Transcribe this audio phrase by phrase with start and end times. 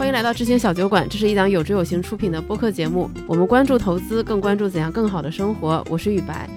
[0.00, 3.10] 欢迎来到知行小酒馆，这是一档有知有行出品的播客节目。
[3.26, 5.84] 我们关注投资，更关注怎样更好的生活。
[5.90, 6.48] 我是雨白。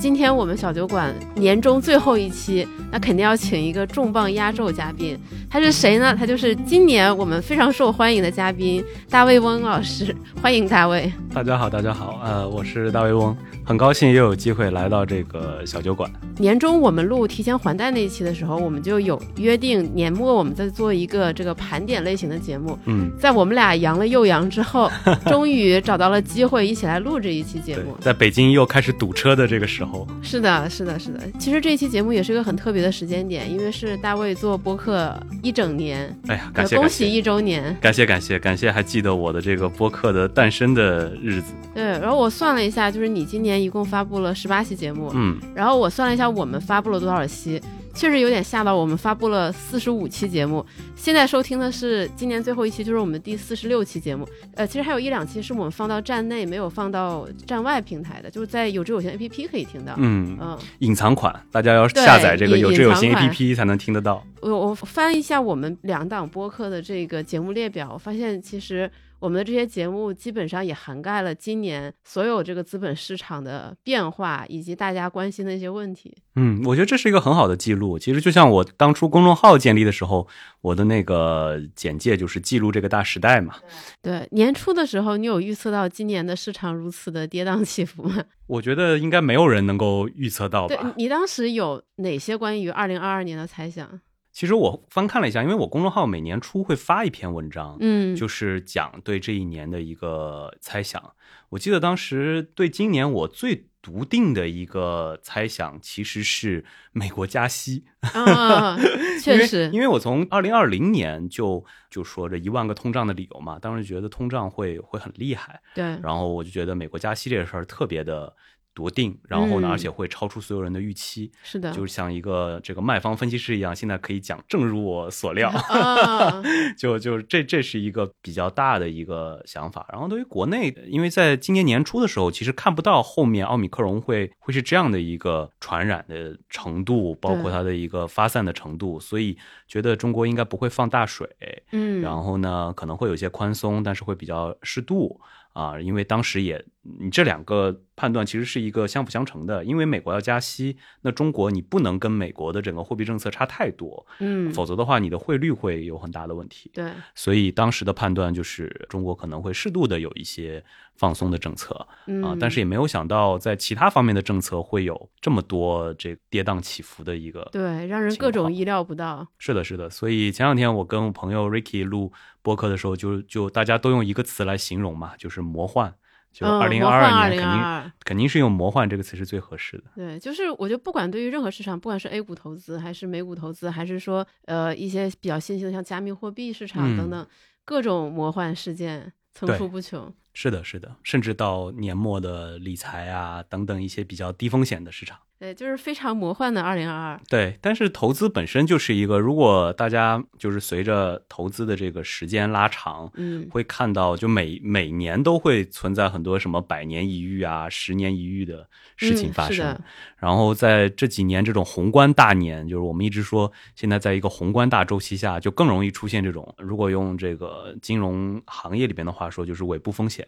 [0.00, 5.16] 今天我们小酒馆年终最后一期，那肯定要请一个重磅压轴嘉宾。
[5.50, 6.14] 他是谁呢？
[6.14, 10.14] 他就是今年我们非常受欢迎的嘉宾大卫翁老师。
[10.42, 11.10] 欢迎大卫。
[11.32, 16.10] 大家好，大家好，呃，我是大卫翁，很高兴又有机会来到这个小酒馆。
[16.36, 22.78] 年终我们录提前还贷那一期的时候，我们就有约定，年末我们再做一个这个盘点类型的节目。
[22.84, 24.90] 嗯，在我们俩阳了又阳之后，
[25.26, 27.96] 终于找到了机会一起来录这一期节目。
[28.00, 31.20] 在北京又开始堵车的这个时候， 是的，是的，是的。
[31.38, 36.14] 其实这一期节目也是一个很特别的时间点，因为是大卫做播客一整年。
[36.26, 37.76] 哎呀，感谢恭喜一周年！
[37.80, 41.52] 感谢感谢感谢，还记得我的这个播客的诞生的日子。
[41.74, 45.10] 对，然后我算了一下，就是你今年一共发布了十八期节目。
[45.14, 47.60] 嗯，然后我算了一下，我们发布了多少期，
[47.98, 48.96] 确实有点吓到我们。
[48.96, 54.28] 发布了四十五期节目，现在收听的是今年最后一期，就是我们第四十六期节目。
[54.54, 59.94] 呃，其实还有一两期是我们放到站内，没有放到站外平台的，就是在有知有行 APP 可以听到。
[59.96, 64.24] 嗯嗯，隐藏款，大家要下载这个有知有行 APP 才能听得到。
[64.42, 68.88] 我我翻一下我们两档播客的这个节目列表，我发现其实。
[69.20, 76.16] 我们的这些节目基本上也涵盖了今年所有这个资本市场的变化，以及大家关心的一些问题。
[76.36, 77.98] 嗯，我觉得这是一个很好的记录。
[77.98, 80.26] 其实就像我当初公众号建立的时候，
[80.60, 83.56] 我的那个简介就是记录这个大时代嘛。
[84.00, 88.22] 对，年初的时候，你有预测到今年的市场如此的跌宕起伏吗？
[88.46, 90.74] 我觉得应该没有人能够预测到吧。
[90.74, 94.00] 对你当时有哪些关于二零二二年的猜想？
[94.38, 101.02] 其实我翻看了一下，因为我公众号每年初会发一篇文章，嗯，就是讲对这一年的一个猜想。
[101.48, 107.84] 我记得当时对今年我最笃定的一个猜想，其实是美国加息。
[108.14, 108.78] 啊，
[109.20, 118.36] 确实，因为我从二零二零年就就说这一万个通胀的理由嘛，当时觉得通胀会会很厉害，对，然后我就觉得美国加息这个事儿特别的。
[118.78, 125.52] 笃定，然后呢，而且会超出所有人的预期，是的，就是像一个这个卖方分析师一样，现在可以讲，正如我所料，
[126.78, 129.84] 就就这这是一个比较大的一个想法。
[129.90, 141.28] 然后对于国内，因为在今年年初的时候，其实看不到后面奥密克戎会会是这样的一个传染的程度，包括它的一个发散的程度，所以觉得中国应该不会放大水，
[141.72, 145.20] 嗯，然后呢，可能会有些宽松，但是会比较适度。
[145.54, 146.64] 啊，因为当时也，
[146.98, 149.64] 你这两个判断其实是一个相辅相成的。
[149.64, 156.70] 因为美国要加息，那中国你不能跟美国的整个货币政策差太多，嗯，否则的话你的汇率会有很大的问题。
[156.74, 161.74] 对，所以当时的判断就是中国可能会适度的有一些放松的政策
[162.22, 169.26] 啊，但是也没有想到在其他方面的政策会有这么多这跌宕起伏的一个，对，让人各种意料不到。
[169.38, 169.90] 是的，是的。
[169.90, 172.12] 所以前两天我跟我朋友 Ricky 录。
[172.40, 175.92] 播客的时候，就就大家都用一个词来形容嘛，就是魔幻。
[176.32, 179.84] 就二零二二年，肯定肯定是用“魔幻”这个词是最合适的。
[179.96, 187.26] 对，就是我觉得不管对于任何市场，不管是 A 股投资，还是美股投资，还是说呃一些比较新兴的像加密货币市场等等，
[187.64, 190.12] 各种魔幻事件层出不穷。
[190.32, 195.18] 是的，是的，甚至到年末的理财啊等等一些比较低风险的市场。
[195.38, 197.20] 对，就是非常魔幻的二零二二。
[197.28, 209.78] 对，但是投资本身就是一个，如果大家就是随着投资的这个时间拉长，嗯，会看到就每每年都会存在很多什么百年一遇啊、十年一遇的事情发生。
[210.16, 220.26] 然后在这几年这种宏观大年，就是我们一直说现在在一个宏观大周期下，就更容易出现这种，如果用这个金融行业里边的话说，就是尾部风险。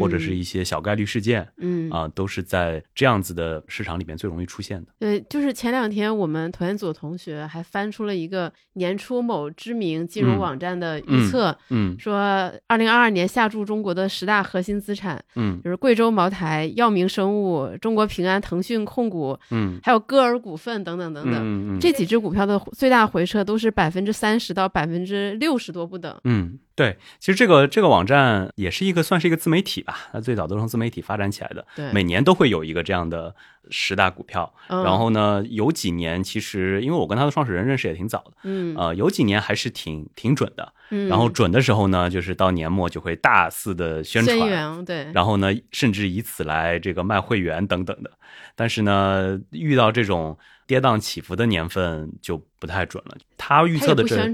[0.00, 1.90] 或者是一些小概率事件，嗯。
[1.90, 4.92] 啊，都是在这样子的市场里面最容易出现的。
[4.98, 26.58] 对，就是前两天我们团组同学还翻出了一个年初某知名金融网站的预测，嗯，说二零二二年下注中国的十大核心资产，嗯，就是贵州茅台、药明生物、中国平安、腾讯控股，嗯，还有歌尔股份等等等等，这几只股票的最大回撤都是百分之三十到百分之六十多不等，嗯。
[26.80, 33.34] 对，其实这个这个网站也是一个算是一个自媒体吧，它最早都是从自媒体发展起来的，对，每年都会有一个这样的
[33.68, 48.10] 十大股票，然后呢，有几年其实因为我跟他的创始人认识也挺早的，嗯，呃，有几年还是挺挺准的，嗯，然后准的时候呢，就是到年末就会大肆的宣传，对，然后呢，甚至以此来这个卖会员等等的，
[48.56, 54.32] 但是呢，遇到这种跌宕起伏的年份就不太准了，他预测的这。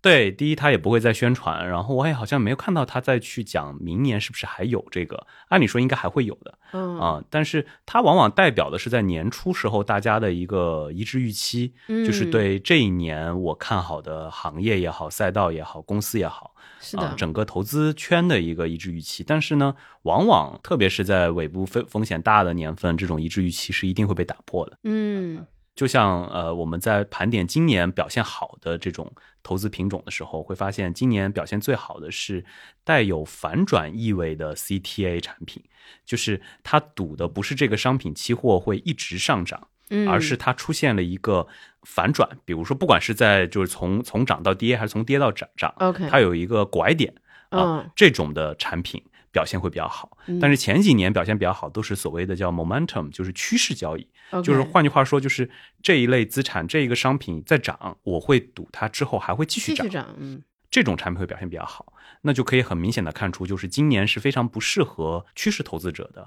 [0.00, 19.24] 对，第一他也不会再宣传，然后我也好像没有看到他再去讲明年是不是还有这个，按理说应该还会有的，嗯啊，但是它往往代表的是在年初时候大家的一个一致预期，就是对这一年我看好的行业也好、赛道也好、公司也好，是的，整个投资圈的一个一致预期。
[19.24, 24.78] 但是呢，往往特别是在尾部风风险大的年份，这种一致预期是一定会被打破的。
[24.84, 25.44] 嗯。
[25.78, 29.12] 就像呃，我们在盘点今年表现好的这种
[29.44, 32.44] 投资品种的时候，会发现今年表现最好的是
[32.82, 35.62] 带有反转意味的 CTA 产品，
[36.04, 39.68] 就是它赌的不是这个商品期货会一直上涨，
[40.08, 41.46] 而是它出现了一个
[41.84, 47.14] 反转，比如说不管是在就是从从涨到跌，还是从跌到涨涨，OK，它有一个拐点
[47.50, 49.00] 啊，这种的产品。
[49.30, 54.06] 表现会比较好，但是前几年表现比较好都是所谓的叫 momentum，就是趋势交易，
[54.42, 55.48] 就是换句话说，就是
[55.82, 61.92] 这一类资产这一个商品在涨，我会赌它之后还会继续涨，嗯，这种产品会表现比较好，
[62.22, 66.26] 那就可以很明显的看出，就是今年是非常不适合趋势投资者的，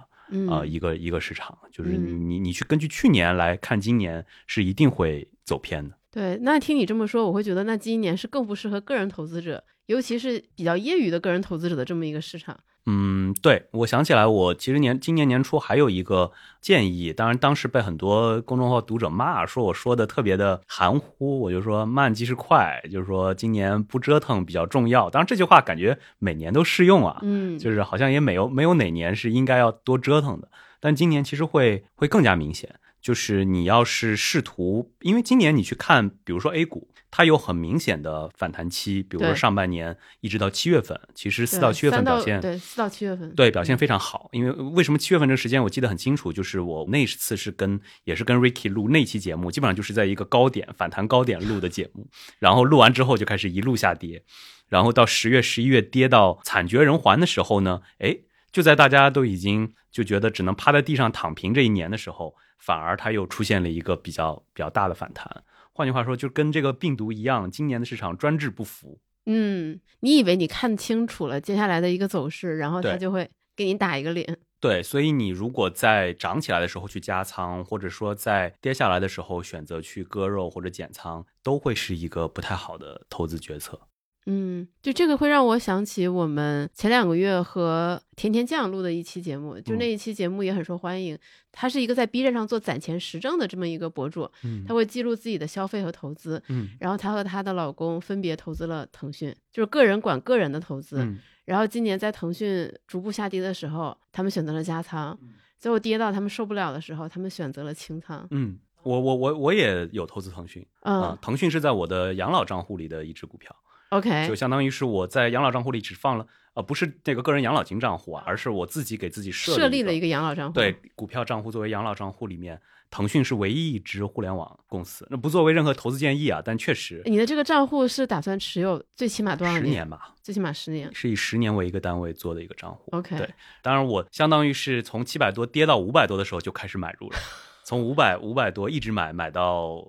[0.50, 5.96] 呃，一个一个市场，就是你你你去根据去年来看，今年是一定会走偏的。
[6.12, 12.58] 对，那听你这么说，我会觉得那今年是更不适合个人投资者，尤其是比较业余的个人投资者的这么一个市场。
[12.86, 25.10] 嗯，对，我想起来，我其实年今年年初还有一个建议，当然当时被很多公众号读者骂，说我说的特别的含糊，我就说慢即是快，就是说今年不折腾比较重要。
[25.10, 30.50] 当然这句话感觉每年都适用啊，嗯，就是好像也没有没有哪年是应该要多折腾的，
[30.80, 32.74] 但今年其实会会更加明显。
[33.02, 44.30] 就是你要是试图，因为今年你去看，比如说 A 股，它有很明显的反弹期，比如说上半年一直到七月份，其实四到七月份表现对四到七月份对表现非常好。
[44.34, 52.08] 因为为什么七月份这个时间我记得很清楚，就是我那次是跟也是跟 Ricky 录那期节目，基本上就是在一个高点反弹高点录的节目，
[52.38, 54.24] 然后录完之后就开始一路下跌，
[54.70, 58.16] 然后到十月十一月跌到惨绝人寰的时候呢，哎，
[58.52, 62.36] 就在大家都已经就觉得只能趴在地上躺平这一年的时候。
[62.62, 65.44] 反而它又出现了一个比较比较大的反弹，
[65.74, 69.00] 换句话说，就跟这个病毒一样，今年的市场专制不服。
[69.26, 74.38] 嗯，你以为你看清楚了接下来的一个走势，然后它就会给你打一个脸。
[74.62, 83.80] 对，所以你如果在涨起来的时候去加仓，或者说在跌下来的时候选择去割肉或者减仓，都会是一个不太好的投资决策。
[84.26, 91.18] 嗯，就这个会让我想起我们前两个月和甜甜酱录的一期节目，就那一期节目也很受欢迎。
[91.52, 94.30] 他是一个在 B 站上做攒钱实证的这么一个博主，
[94.68, 96.42] 他会记录自己的消费和投资。
[96.48, 101.00] 嗯，然后他和他的老公分别投资了腾讯，就是个人管个人的投资。
[101.00, 105.18] 嗯然后今年在腾讯逐步下跌的时候，他们选择了加仓；
[105.60, 108.26] 最后跌到他们受不了的时候，他们选择了清仓。
[108.30, 113.54] 嗯，我我我我也有投资腾讯，嗯，腾讯是在我的养老账户里的一只股票。
[113.92, 120.54] OK，就相当于是我在养老账户里只放了，呃，不是那个个人养老金账户啊，而是我自己给自己设立了一个养老账户。
[120.54, 122.60] 对，股票账户作为养老账户里面，
[122.90, 125.06] 腾讯是唯一一支互联网公司。
[125.10, 129.64] 那不作为任何投资建议啊，但确实，你的这个账户是打算持有最起码多少年？
[129.64, 130.90] 十年吧，最起码十年。
[130.94, 132.90] 是以十年为一个单位做的一个账户。
[132.92, 133.30] OK，对，
[133.62, 137.18] 当然我相当于是从七百多跌到五百多的时候就开始买入了，
[137.66, 139.86] 从五百五百多一直买买到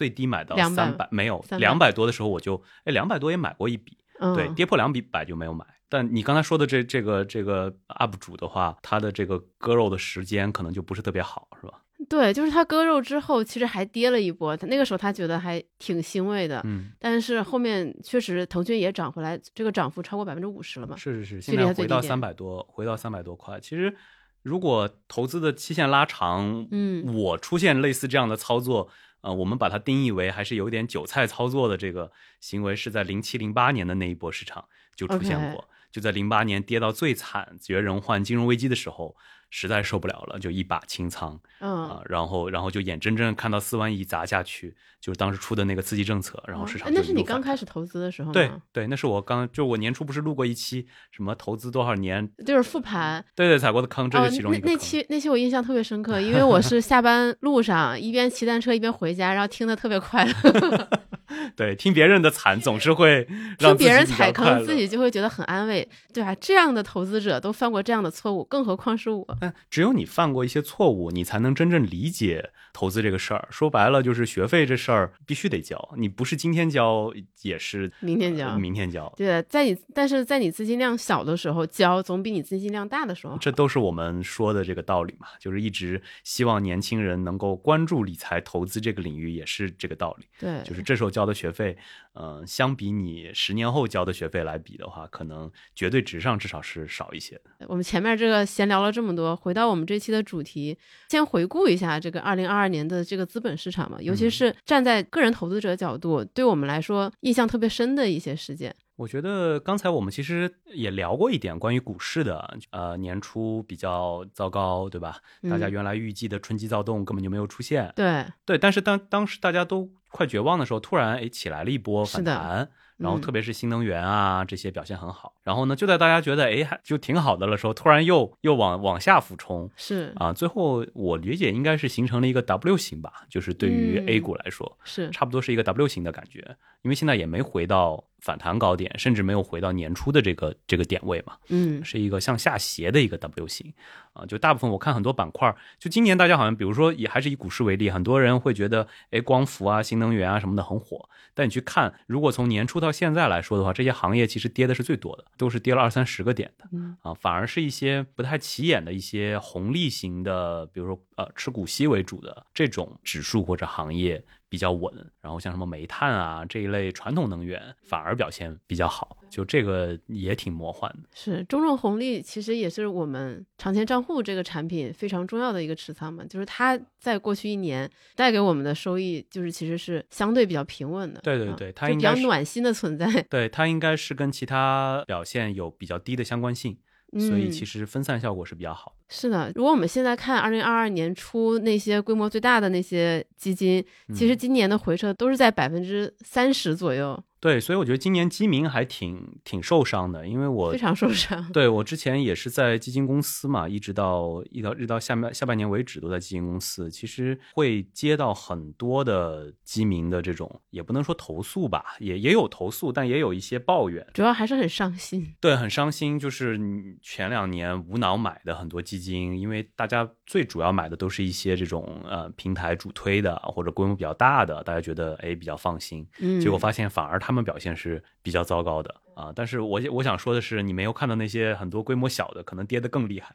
[0.00, 3.98] 最低买到三百，没有两百多的时候我就哎两百多也买过一笔。
[4.34, 5.62] 对，跌破两笔百就没有买。
[5.90, 11.82] 但你刚才说的这这个这个 UP 主的话，他的这个割肉的时间可能就不是特别好，是吧？
[12.08, 14.56] 对，就是他割肉之后，其实还跌了一波。
[14.56, 16.92] 他那个时候他觉得还挺欣慰的，嗯。
[16.98, 20.96] 但是后面确实腾讯也涨回来，这个涨幅超过百分之五十了嘛？
[20.96, 23.60] 是是是，现在回到三百多，回到三百多块。
[23.60, 23.94] 其实
[24.42, 28.88] 如果投资的期限拉长，嗯，我出现类似这样的操作。
[29.22, 32.10] 呃，我们把它定义为还是有点韭菜操作的这个
[32.40, 39.16] 行为，是在零七零八年的那一波市场就出现过，就在零八年跌到最惨绝人寰金融危机的时候。
[39.50, 48.32] 实在受不了了，就一把清仓，嗯，然后然后就眼睁睁看到四万亿砸下去，就是当时出的那个刺激政策，然后市场那是你刚开始投资的时候吗？
[48.32, 60.88] 对对，那是我刚就我年初不是录过一期什么投资多少年，就是复盘，对对，踩过的坑，这是其中一个那期那期我印象特别深刻， 因为我是下班路上一边骑单车一边回家，然后听的特别快乐。
[61.54, 63.24] 对，听别人的惨总是会
[63.56, 66.34] 听别人踩坑，自己就会觉得很安慰，对吧？
[66.40, 69.24] 这样的投资者都犯过这样的错误，更何况是我。
[69.40, 73.46] 但只有你犯过一些错误，你才能真正理解投资这个事儿。
[73.50, 79.12] 说白了，就是学费这事儿必须得交，你不是今天交也是明天交，明天交。
[79.16, 83.38] 对，在你但是在你资金量小的时候交，总比你资金量大的时候。
[83.38, 90.26] 这都是我们说的这个道理嘛，就是一直希望年轻人能够关注理财投资这个领域，也是这个道理。
[90.40, 91.20] 对，就是这时候交。
[91.20, 91.76] 交的学费，
[92.14, 97.38] 嗯，相比你十年后交的学费来比的话，可能绝对值上至少是少一些。
[97.68, 100.76] 我们前面这个闲聊了这么多，回到我们这期的主题，
[101.08, 108.74] 先回顾一下这个二零二二年的这个资本市场嘛，尤其是站在个人投资者角度，对我们来说印象特别深的一些事件。
[108.96, 115.16] 我觉得刚才我们其实也聊过一点关于股市的，呃，年初比较糟糕，对吧？
[115.48, 117.90] 大家原来预计的春季躁动根本就没有出现。
[117.96, 122.68] 对对，但是当当时大家都快绝望的时候，突然哎起来了一波反弹。
[123.00, 130.12] 然后特别是新能源啊这些表现很好，然后呢就在大家觉得哎还就挺好的了时候，突然又又往往下俯冲，是。
[130.16, 135.08] 啊，最后我理解应该是形成了一个 W 型吧，就是对于 A 股来说是。
[135.12, 136.40] 差不多是一个 W 型的感觉，
[136.82, 143.72] 因为现在也没回到反弹高点，甚至没有回到年初的这个这个点位嘛，嗯，是一个向下斜的一个 W 型
[144.12, 151.08] 啊，就大部分我看很多板块，就今年大家好像比如说也还是以股市为例，很多人会觉得哎光伏啊新能源啊什么的很火。
[151.32, 156.64] 但你去看，如果从年初到现在来说的话，这些行业其实跌的是最多的，都是跌了二三十个点的，
[157.02, 164.24] 啊，反而是一些不太起眼的一些红利型的，比如说呃吃股息为主的这种指数或者行业。
[164.50, 171.08] 比较稳，然后像什么煤炭啊这一类传统能源反而表现比较好，就这个也挺魔幻的。
[171.14, 181.20] 是中证红利其实也是我们长钱账户这个产品非常重要的一个持仓嘛，就是它在过去一年带给我们的收益就是其实是相对比较平稳的。
[181.20, 183.06] 对对对，它比较暖心的存在。
[183.30, 186.76] 对它应该是跟其他表现有比较低的相关性。
[187.18, 189.04] 所以其实分散效果是比较好的。
[189.08, 197.20] 是的，如果我们现在看二零二二年初那些规模最大的那些基金，其实今年的回撤都是在百分之三十左右。
[197.40, 201.50] 对，所以我觉得今年基民还挺挺受伤的，因为我非常受伤。
[201.52, 215.34] 对我之前也是在基金公司嘛，一直到一到日到下半下半年为止都在基金公司，其实会接到很多的基民的这种，也不能说投诉吧，也也有投诉，但也有一些抱怨，主要还是很伤心。
[215.40, 216.60] 对，很伤心，就是
[217.00, 227.29] 前两年无脑买的很多基金，因为大家最主要买的都是一些这种呃平台主推的或者规模比较大的，大家觉得哎比较放心，嗯，结果发现反而他。
[227.30, 233.32] 他们表现是比较糟糕的啊，但是我我想说的是，你没有看到那些很多规模小的，可能跌得更厉害。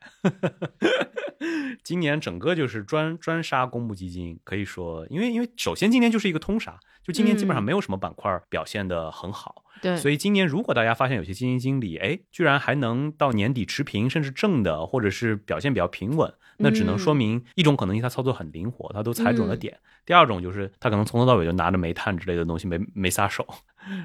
[1.83, 9.63] 今年整个就是专专杀公募基金，可以说，因为因为首先今年就是一个通杀，就今年基本上没有什么板块表现的很好。
[9.81, 19.73] 对，所以今年如果大家发现有些基金经理，哎，居然还能到年底持平，甚至正的，或者是表现比较平稳，那只能说明一种可能性，他操作很灵活，他都踩准了点；
[20.05, 23.45] 第二种就是他可能从头到尾就拿着煤炭之类的东西没没撒手，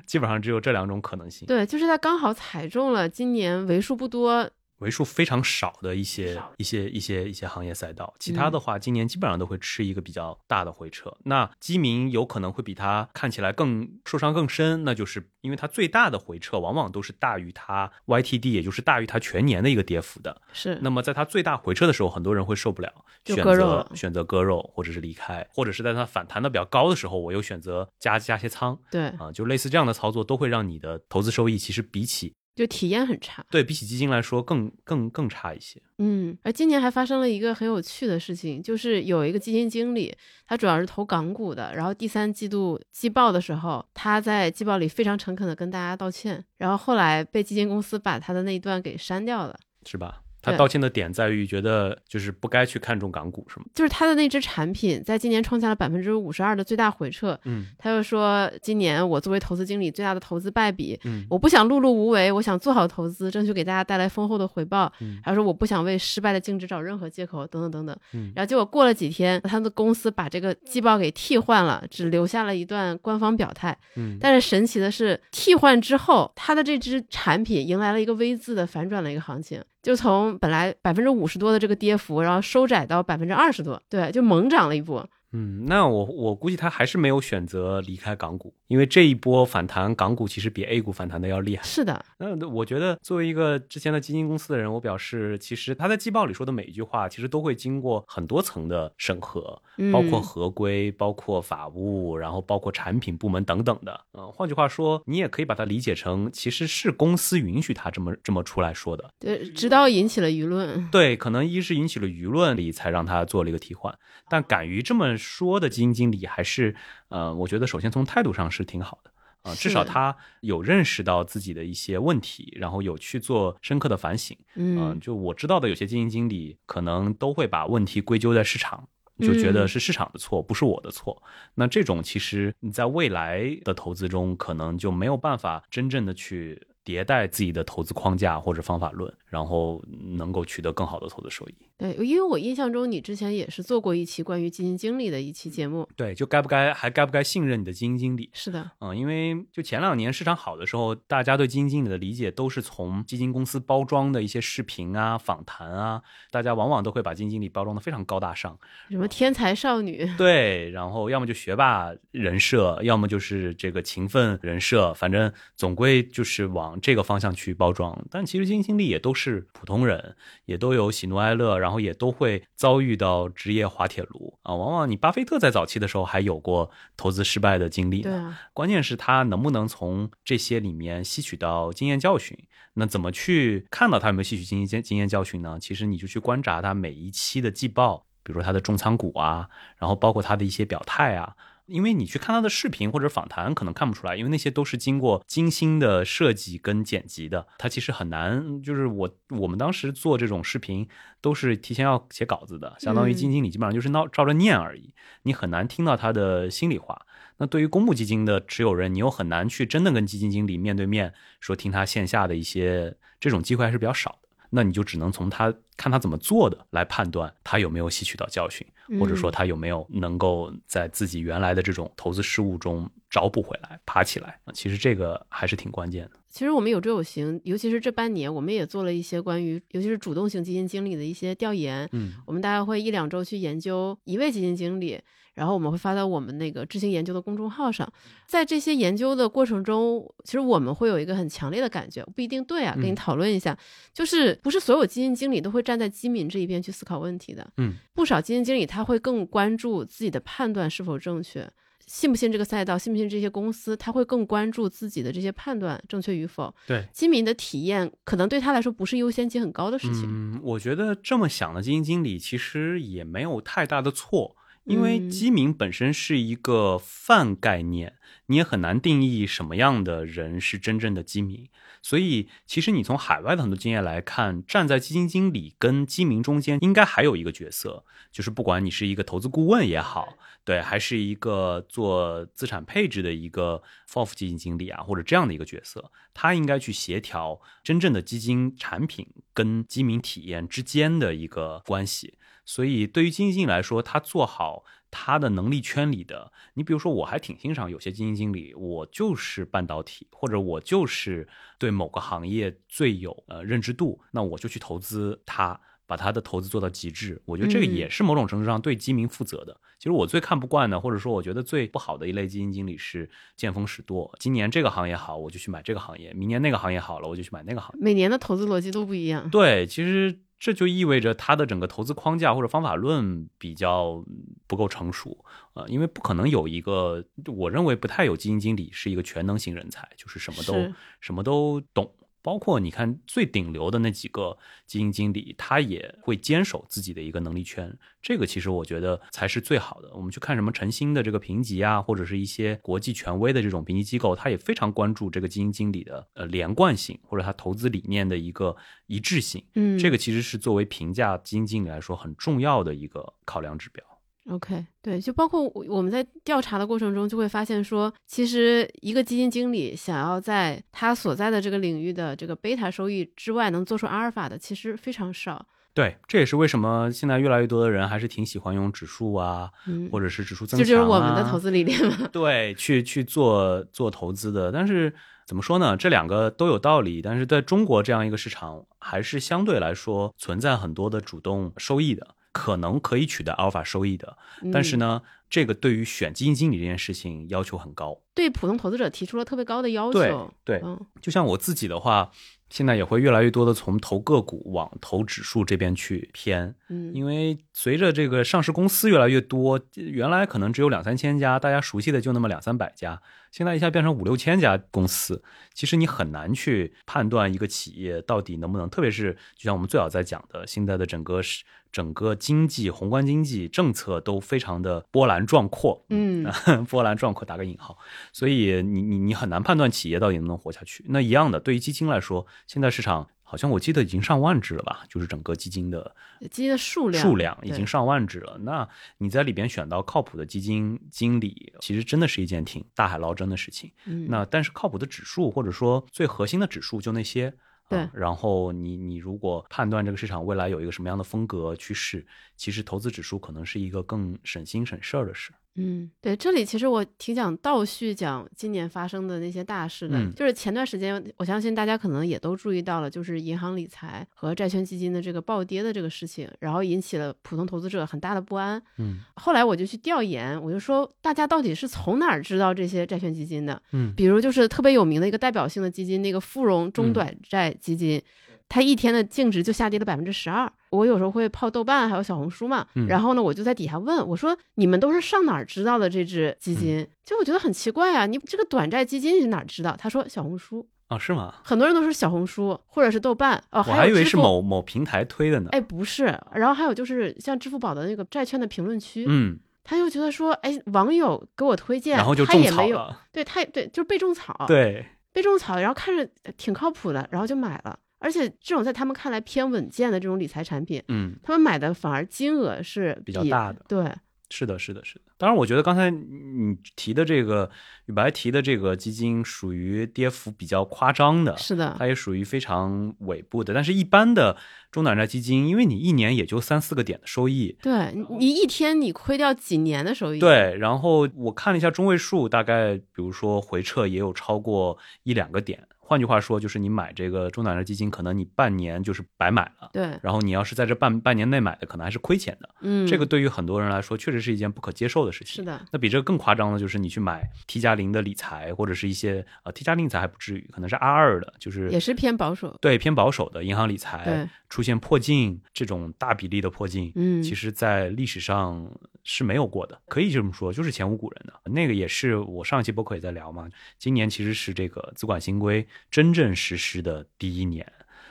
[0.07, 1.47] 基本上只有这两种可能性。
[1.47, 4.51] 对，就是他刚好踩中了今年为数不多。
[4.81, 11.15] 为数非常少的一些一些一些一些行业赛道，其他的话，今年基本上都会吃一个比较大的回撤。
[11.25, 20.41] 那基民有可能会比它看起来更受伤更深，那就是因为它最大的回撤往往都是大于它 YTD，也就是大于它全年的一个跌幅的。
[20.53, 20.79] 是。
[20.83, 22.93] 那么在它最大回撤的时候，很多人会受不了，
[23.25, 28.79] 选择选择割肉，或者是离开，或者是在它反弹的比较高的时候，我又选择加加些仓。
[28.91, 32.33] 对啊，就类似这样的操作，都会让你的投资收益其实比起。
[32.55, 35.81] 就体验很差，对比起基金来说更更更差一些。
[35.99, 40.15] 嗯，而今年还发生了一个很有趣的事情，就是有一个基金经理，
[40.47, 50.23] 他主要是投港股的，然后第三季度季报的时候，他在季报里非常诚恳的跟大家道歉，然后后来被基金公司把他的那一段给删掉了，是吧？
[50.43, 53.67] 他道歉的点在于觉得就是不该去看重港股，是吗？
[53.75, 57.39] 就是他的那只产品在今年创下了百分之五十二的最大回撤。
[57.45, 60.99] 嗯，他又说今年我作为投资经理最大的投资败笔。
[61.05, 64.91] 嗯，我不想碌碌无为，我想做好投资，争取给大家带来丰厚的回报。
[65.01, 67.97] 嗯，还说我不想为失败的净值找任何借口，等等等等。
[68.15, 73.77] 嗯，然后结果过了几天，他的公司把这个季报给替换了，只留下了一段官方表态。
[73.97, 79.63] 嗯，但是神奇的是，替换之后，他的这只产品迎来了一个 V 字的反转的一个行情。
[79.83, 85.09] 就从本来百分之五十多的这个跌幅，然后收窄到百分之二十多，对，就猛涨了一波。
[85.33, 91.63] 嗯，那我我估计他还是没有选择离开港股，因为这一波反弹，港股其实比 A 股反弹的要厉害。
[91.63, 104.01] 是的，那我觉得作为一个之前的基金公司的人，我表示，其实他在季报里说的每一句话，其实都会经过很多层的审核，包括合规，包括法务，然后包括产品部门等等的。
[104.15, 109.09] 嗯，换句话说，你也可以把它理解成，其实是公司允许他这么这么出来说的。
[109.21, 110.89] 对，直到引起了舆论。
[110.91, 113.97] 对，可能一是引起了舆论里，才让他做了一个替换，
[114.29, 115.20] 但敢于这么。
[115.21, 116.75] 说的基金经理还是，
[117.11, 119.11] 呃，我觉得首先从态度上是挺好的
[119.43, 124.37] 啊，至少他有认识到自己的一些问题，然后有去做深刻的反省。
[124.55, 131.23] 嗯，就我知道的有些基金经理可能都会把问题归咎在市场，就觉得是市场的错，不是我的错。
[131.55, 136.67] 那这种其实你在未来的投资中，可能就没有办法真正的去。
[136.91, 139.83] 迭代自己的投资框架或者方法论，然后
[140.17, 141.55] 能够取得更好的投资收益。
[141.79, 145.89] 对，因为我印象中你之前也是做过一期关于基金经理的一期节目。
[145.97, 148.29] 对，就该不该还该不该信任你的基金经理？
[148.35, 158.59] 是的，嗯，因为就前两年市场好的时候，大家对基金经理的理解都是从基金公司包装的一些视频啊、访谈啊，大家往往都会把基金经理包装的非常高大上，
[158.91, 167.97] 什么天才少女，对，然后要么就学霸人设，要么就是这个勤奋人设，反正总归就是往这个方向去包装。
[168.11, 172.43] 但其实经理也都是普通人，也都有喜怒哀乐，然后也都会。
[172.57, 178.03] 遭遇到职业滑铁卢啊，往往你巴菲特在早期的时候还有过投资失败的经历。
[178.03, 182.37] 对啊，关键是他能不能从这些里面吸取到经验教训？
[182.75, 185.59] 那怎么去看到他有没有吸取经验经验教训呢？
[185.59, 191.35] 其实你就去观察他每一期的季报，比如说他的重仓股啊，然后包括他的一些表态啊。
[191.71, 198.63] 因为你去看他的视频或者访谈，可能看不出来，因为那些都是经过精心的设计跟剪辑的，他其实很难。
[198.63, 200.89] 就是我我们当时做这种视频，
[201.21, 207.07] 都是提前要写稿子的，相当于基金经理基本上就是闹照着念而已，你很难听到他的心里话。
[207.39, 214.29] 那对于公募基金的持有人，你又很难去真的跟基金经理面对面说听他线下的一些，这种机会还是比较少的。
[214.51, 218.67] 那你就只能从他看他怎么做的来判断他有没有吸取到教训，
[218.99, 224.41] 或者说他有没有能够在自己原来的这种投资失误中找补回来、爬起来。
[224.53, 226.13] 其实这个还是挺关键的。
[226.29, 231.89] 其实我们有追有行，尤其是这半年，我们也做了一些关于，尤其是主动型基金经理的一些调研。
[231.93, 235.01] 嗯，我们大概会一两周去研究一位基金经理。
[235.41, 237.91] 然后我们会发到我们那个知行研究的公众号上，
[238.27, 243.57] 在这些研究的过程中，其实我们会有一个很强烈的感觉，不一定对啊，跟你讨论一下，
[243.95, 251.51] 就是不是所有基金经理都会站在基民这一边去思考问题的，嗯，不少基金经理他会更关注自己的判断是否正确，
[251.87, 256.55] 信不信这个赛道，信不信这些公司，他会更关注自己的这些判断正确与否。
[256.67, 260.05] 对，基民的体验可能对他来说不是优先级很高的事情。
[260.07, 264.37] 嗯，我觉得这么想的基金经理其实也没有太大的错。
[264.65, 271.49] 因为基民本身是一个泛概念，你也很难定义什么样的人是真正的基民。
[271.83, 292.19] 所以，其实你从海外的很多经验来看，站在基金经理跟基民中间，应该还有一个角色，就是不管你是一个投资顾问也好，对，还是一个做资产配置的一个 FOF 基金经理啊，或者这样的一个角色，他应该去协调真正的基金产品跟基民体验之间的一个关系。
[292.45, 307.21] 所以，对于基金经理来说，他做好他的能力圈里的，你比如说，我还挺欣赏有些基金经理，我就是半导体，或者我就是对某个行业最有呃认知度，那我就去投资它，把他的投资做到极致。
[307.25, 309.61] 我觉得这个也是某种程度上对基民负责的。
[309.77, 314.15] 其实我最看不惯的，或者说我觉得最不好的一类基金经理是见风使舵。
[314.21, 317.83] 今年这个行业好，我就去买这个行业；明年那个行业好了，我就去买那个行业。
[317.83, 319.29] 每年的投资逻辑都不一样。
[319.29, 320.21] 对，其实。
[320.43, 324.03] 这就意味着他的整个投资框架或者方法论比较
[324.47, 325.23] 不够成熟，
[325.53, 331.93] 呃，因为不可能有一个，我认为不太有基金经理是一个全能型人才，就是什么都什么都懂。
[332.23, 339.91] 包括你看最顶流的那几个基金经理，他也会坚守自己的一个能力圈，这个其实我觉得才是最好的。
[339.95, 348.55] 我们去看什么晨星的这个评级啊，或者是一些国际权威的这种评级机构，他也非常关注这个基金经理的呃连贯性或者他投资理念的一个
[348.87, 349.45] 一致性。
[349.55, 353.85] 嗯，这个其实是作为评价基金经理来说很重要的一个考量指标。
[354.29, 365.47] OK，对，就包括我们在调查的过程中，就会发现说，其实一个基金经理想要在他所在的这个领域的这个贝塔收益之外，能做出阿尔法的，其实非常少。
[365.73, 372.09] 对，这也是为什么现在越来越多的人还是挺喜欢用指数啊，嗯或者是指数增强，这就是我们的投资理念嘛。
[372.13, 374.93] 对，去去做做投资的，但是
[375.27, 375.77] 怎么说呢？
[375.77, 382.07] 这两个都有道理，但是在中国这样一个市场，还是相对来说存在很多的主动收益的。
[382.33, 384.17] 可能可以取得阿尔法收益的，
[384.53, 390.33] 但是呢，这个对于选基金经理这件事情要求很高，对普通投资者提出了特别高的要求。
[390.45, 390.63] 对，
[391.01, 392.11] 就像我自己的话，
[392.51, 403.01] 现在也会越来越多的从投个股往投指数这边去偏，嗯，因为随着这个上市公司越来越多，原来可能只有两三千家，大家熟悉的就那么两三百家。
[403.31, 405.23] 现在一下变成五六千家公司，
[405.55, 416.27] 其实你很难去判断一个企业到底能不能，特别是就像我们最早在讲的，现在的整个是整个经济宏观经济政策都非常的波澜壮阔，嗯，
[416.69, 417.79] 波澜壮阔打个引号，
[418.13, 420.85] 所以你你你很难判断企业到底能不能活下去。
[420.89, 423.09] 那一样的，对于基金来说，现在市场。
[423.23, 425.95] 好像我记得已经上万只了吧，就是整个基金的
[426.33, 428.37] 基金的数量数量已经上万只了。
[428.41, 433.71] 那你在里边选到靠谱的基金经理，其实真的是一件挺大海捞针的事情。
[433.85, 437.33] 嗯，那但是靠谱的指数或者说最核心的指数就那些。
[437.69, 445.31] 对，然后你你如果判断这个市场未来有一个什么样的风格趋势，其实投资指数可能是一个更省心省事儿的事。
[445.57, 458.63] 嗯，对，这里其实我挺想倒叙讲今年发生的那些大事的，就是前段时间，我相信大家可能也都注意到了，就是银行理财和债券基金的这个暴跌的这个事情，然后引起了普通投资者很大的不安。
[458.79, 463.61] 嗯，后来我就去调研，我就说大家到底是从哪儿知道这些债券基金的？
[463.73, 468.01] 嗯，比如就是特别有名的一个代表性的基金，那个富荣中短债基金。
[468.49, 470.51] 它一天的净值就下跌了百分之十二。
[470.71, 472.67] 我有时候会泡豆瓣，还有小红书嘛。
[472.89, 479.77] 然后呢，我就在底下问我说：“你们都是上哪儿知道的这只基金？”就我觉得很奇怪啊，你这个短债基金你是哪知道？
[479.79, 481.35] 他说小红书啊，是吗？
[481.43, 483.65] 很多人都是小红书或者是豆瓣哦。
[483.69, 485.49] 我还以为是某某平台推的呢。
[485.53, 486.05] 哎，不是。
[486.33, 493.01] 然后还有就是像支付宝的那个债券的评论区，嗯，他就觉得说，哎，网友给我推荐，然后就种草了。
[493.13, 497.79] 对他，对，就是被种草，对，被种草，然后看着挺靠谱的，然后就买了。
[498.01, 503.65] 而且这种在他们看来偏稳健的这种理财产品，嗯，他们买的反而金额是比较大的。
[503.69, 503.95] 对，
[504.31, 505.05] 是的，是的，是的。
[505.19, 507.51] 当然，我觉得刚才你提的这个
[507.85, 513.53] 宇白提的这个基金属于跌幅比较夸张的，是的，它也属于非常尾部的。
[513.53, 514.39] 但是，一般的
[514.71, 520.19] 中短债基金，因为你一年也就三四个点的收益，对你一天你亏掉几年的收益。
[520.19, 525.69] 对，然后我看了一下中位数，大概比如说回撤也有超过一两个点。
[525.91, 529.69] 换句话说，就是你买这个中短债基金，可能你半年就是白买了。
[529.73, 529.99] 对。
[530.05, 532.49] 然后你要是在这半半年内买的，可能还是亏钱的。
[532.61, 532.87] 嗯。
[532.87, 535.35] 这个对于很多人来说，确实是一件不可接受的事情。
[535.35, 535.61] 是的。
[535.73, 542.57] 那比这个更夸张的，就是你去买 T 加零的理财，或者是一些呃 T 加零理财还不至于，可能是 R 二的，就是也是偏保守。
[542.61, 544.31] 对，偏保守的银行理财。
[544.49, 548.69] 出现破净这种大比例的破净，嗯，其实在历史上
[549.13, 551.51] 是没有过的，可以这么说，就是前无古人的。
[551.51, 553.51] 那个也是我上一期播客也在聊嘛。
[553.77, 557.67] 今年其实是这个资管新规真正实施的第一年，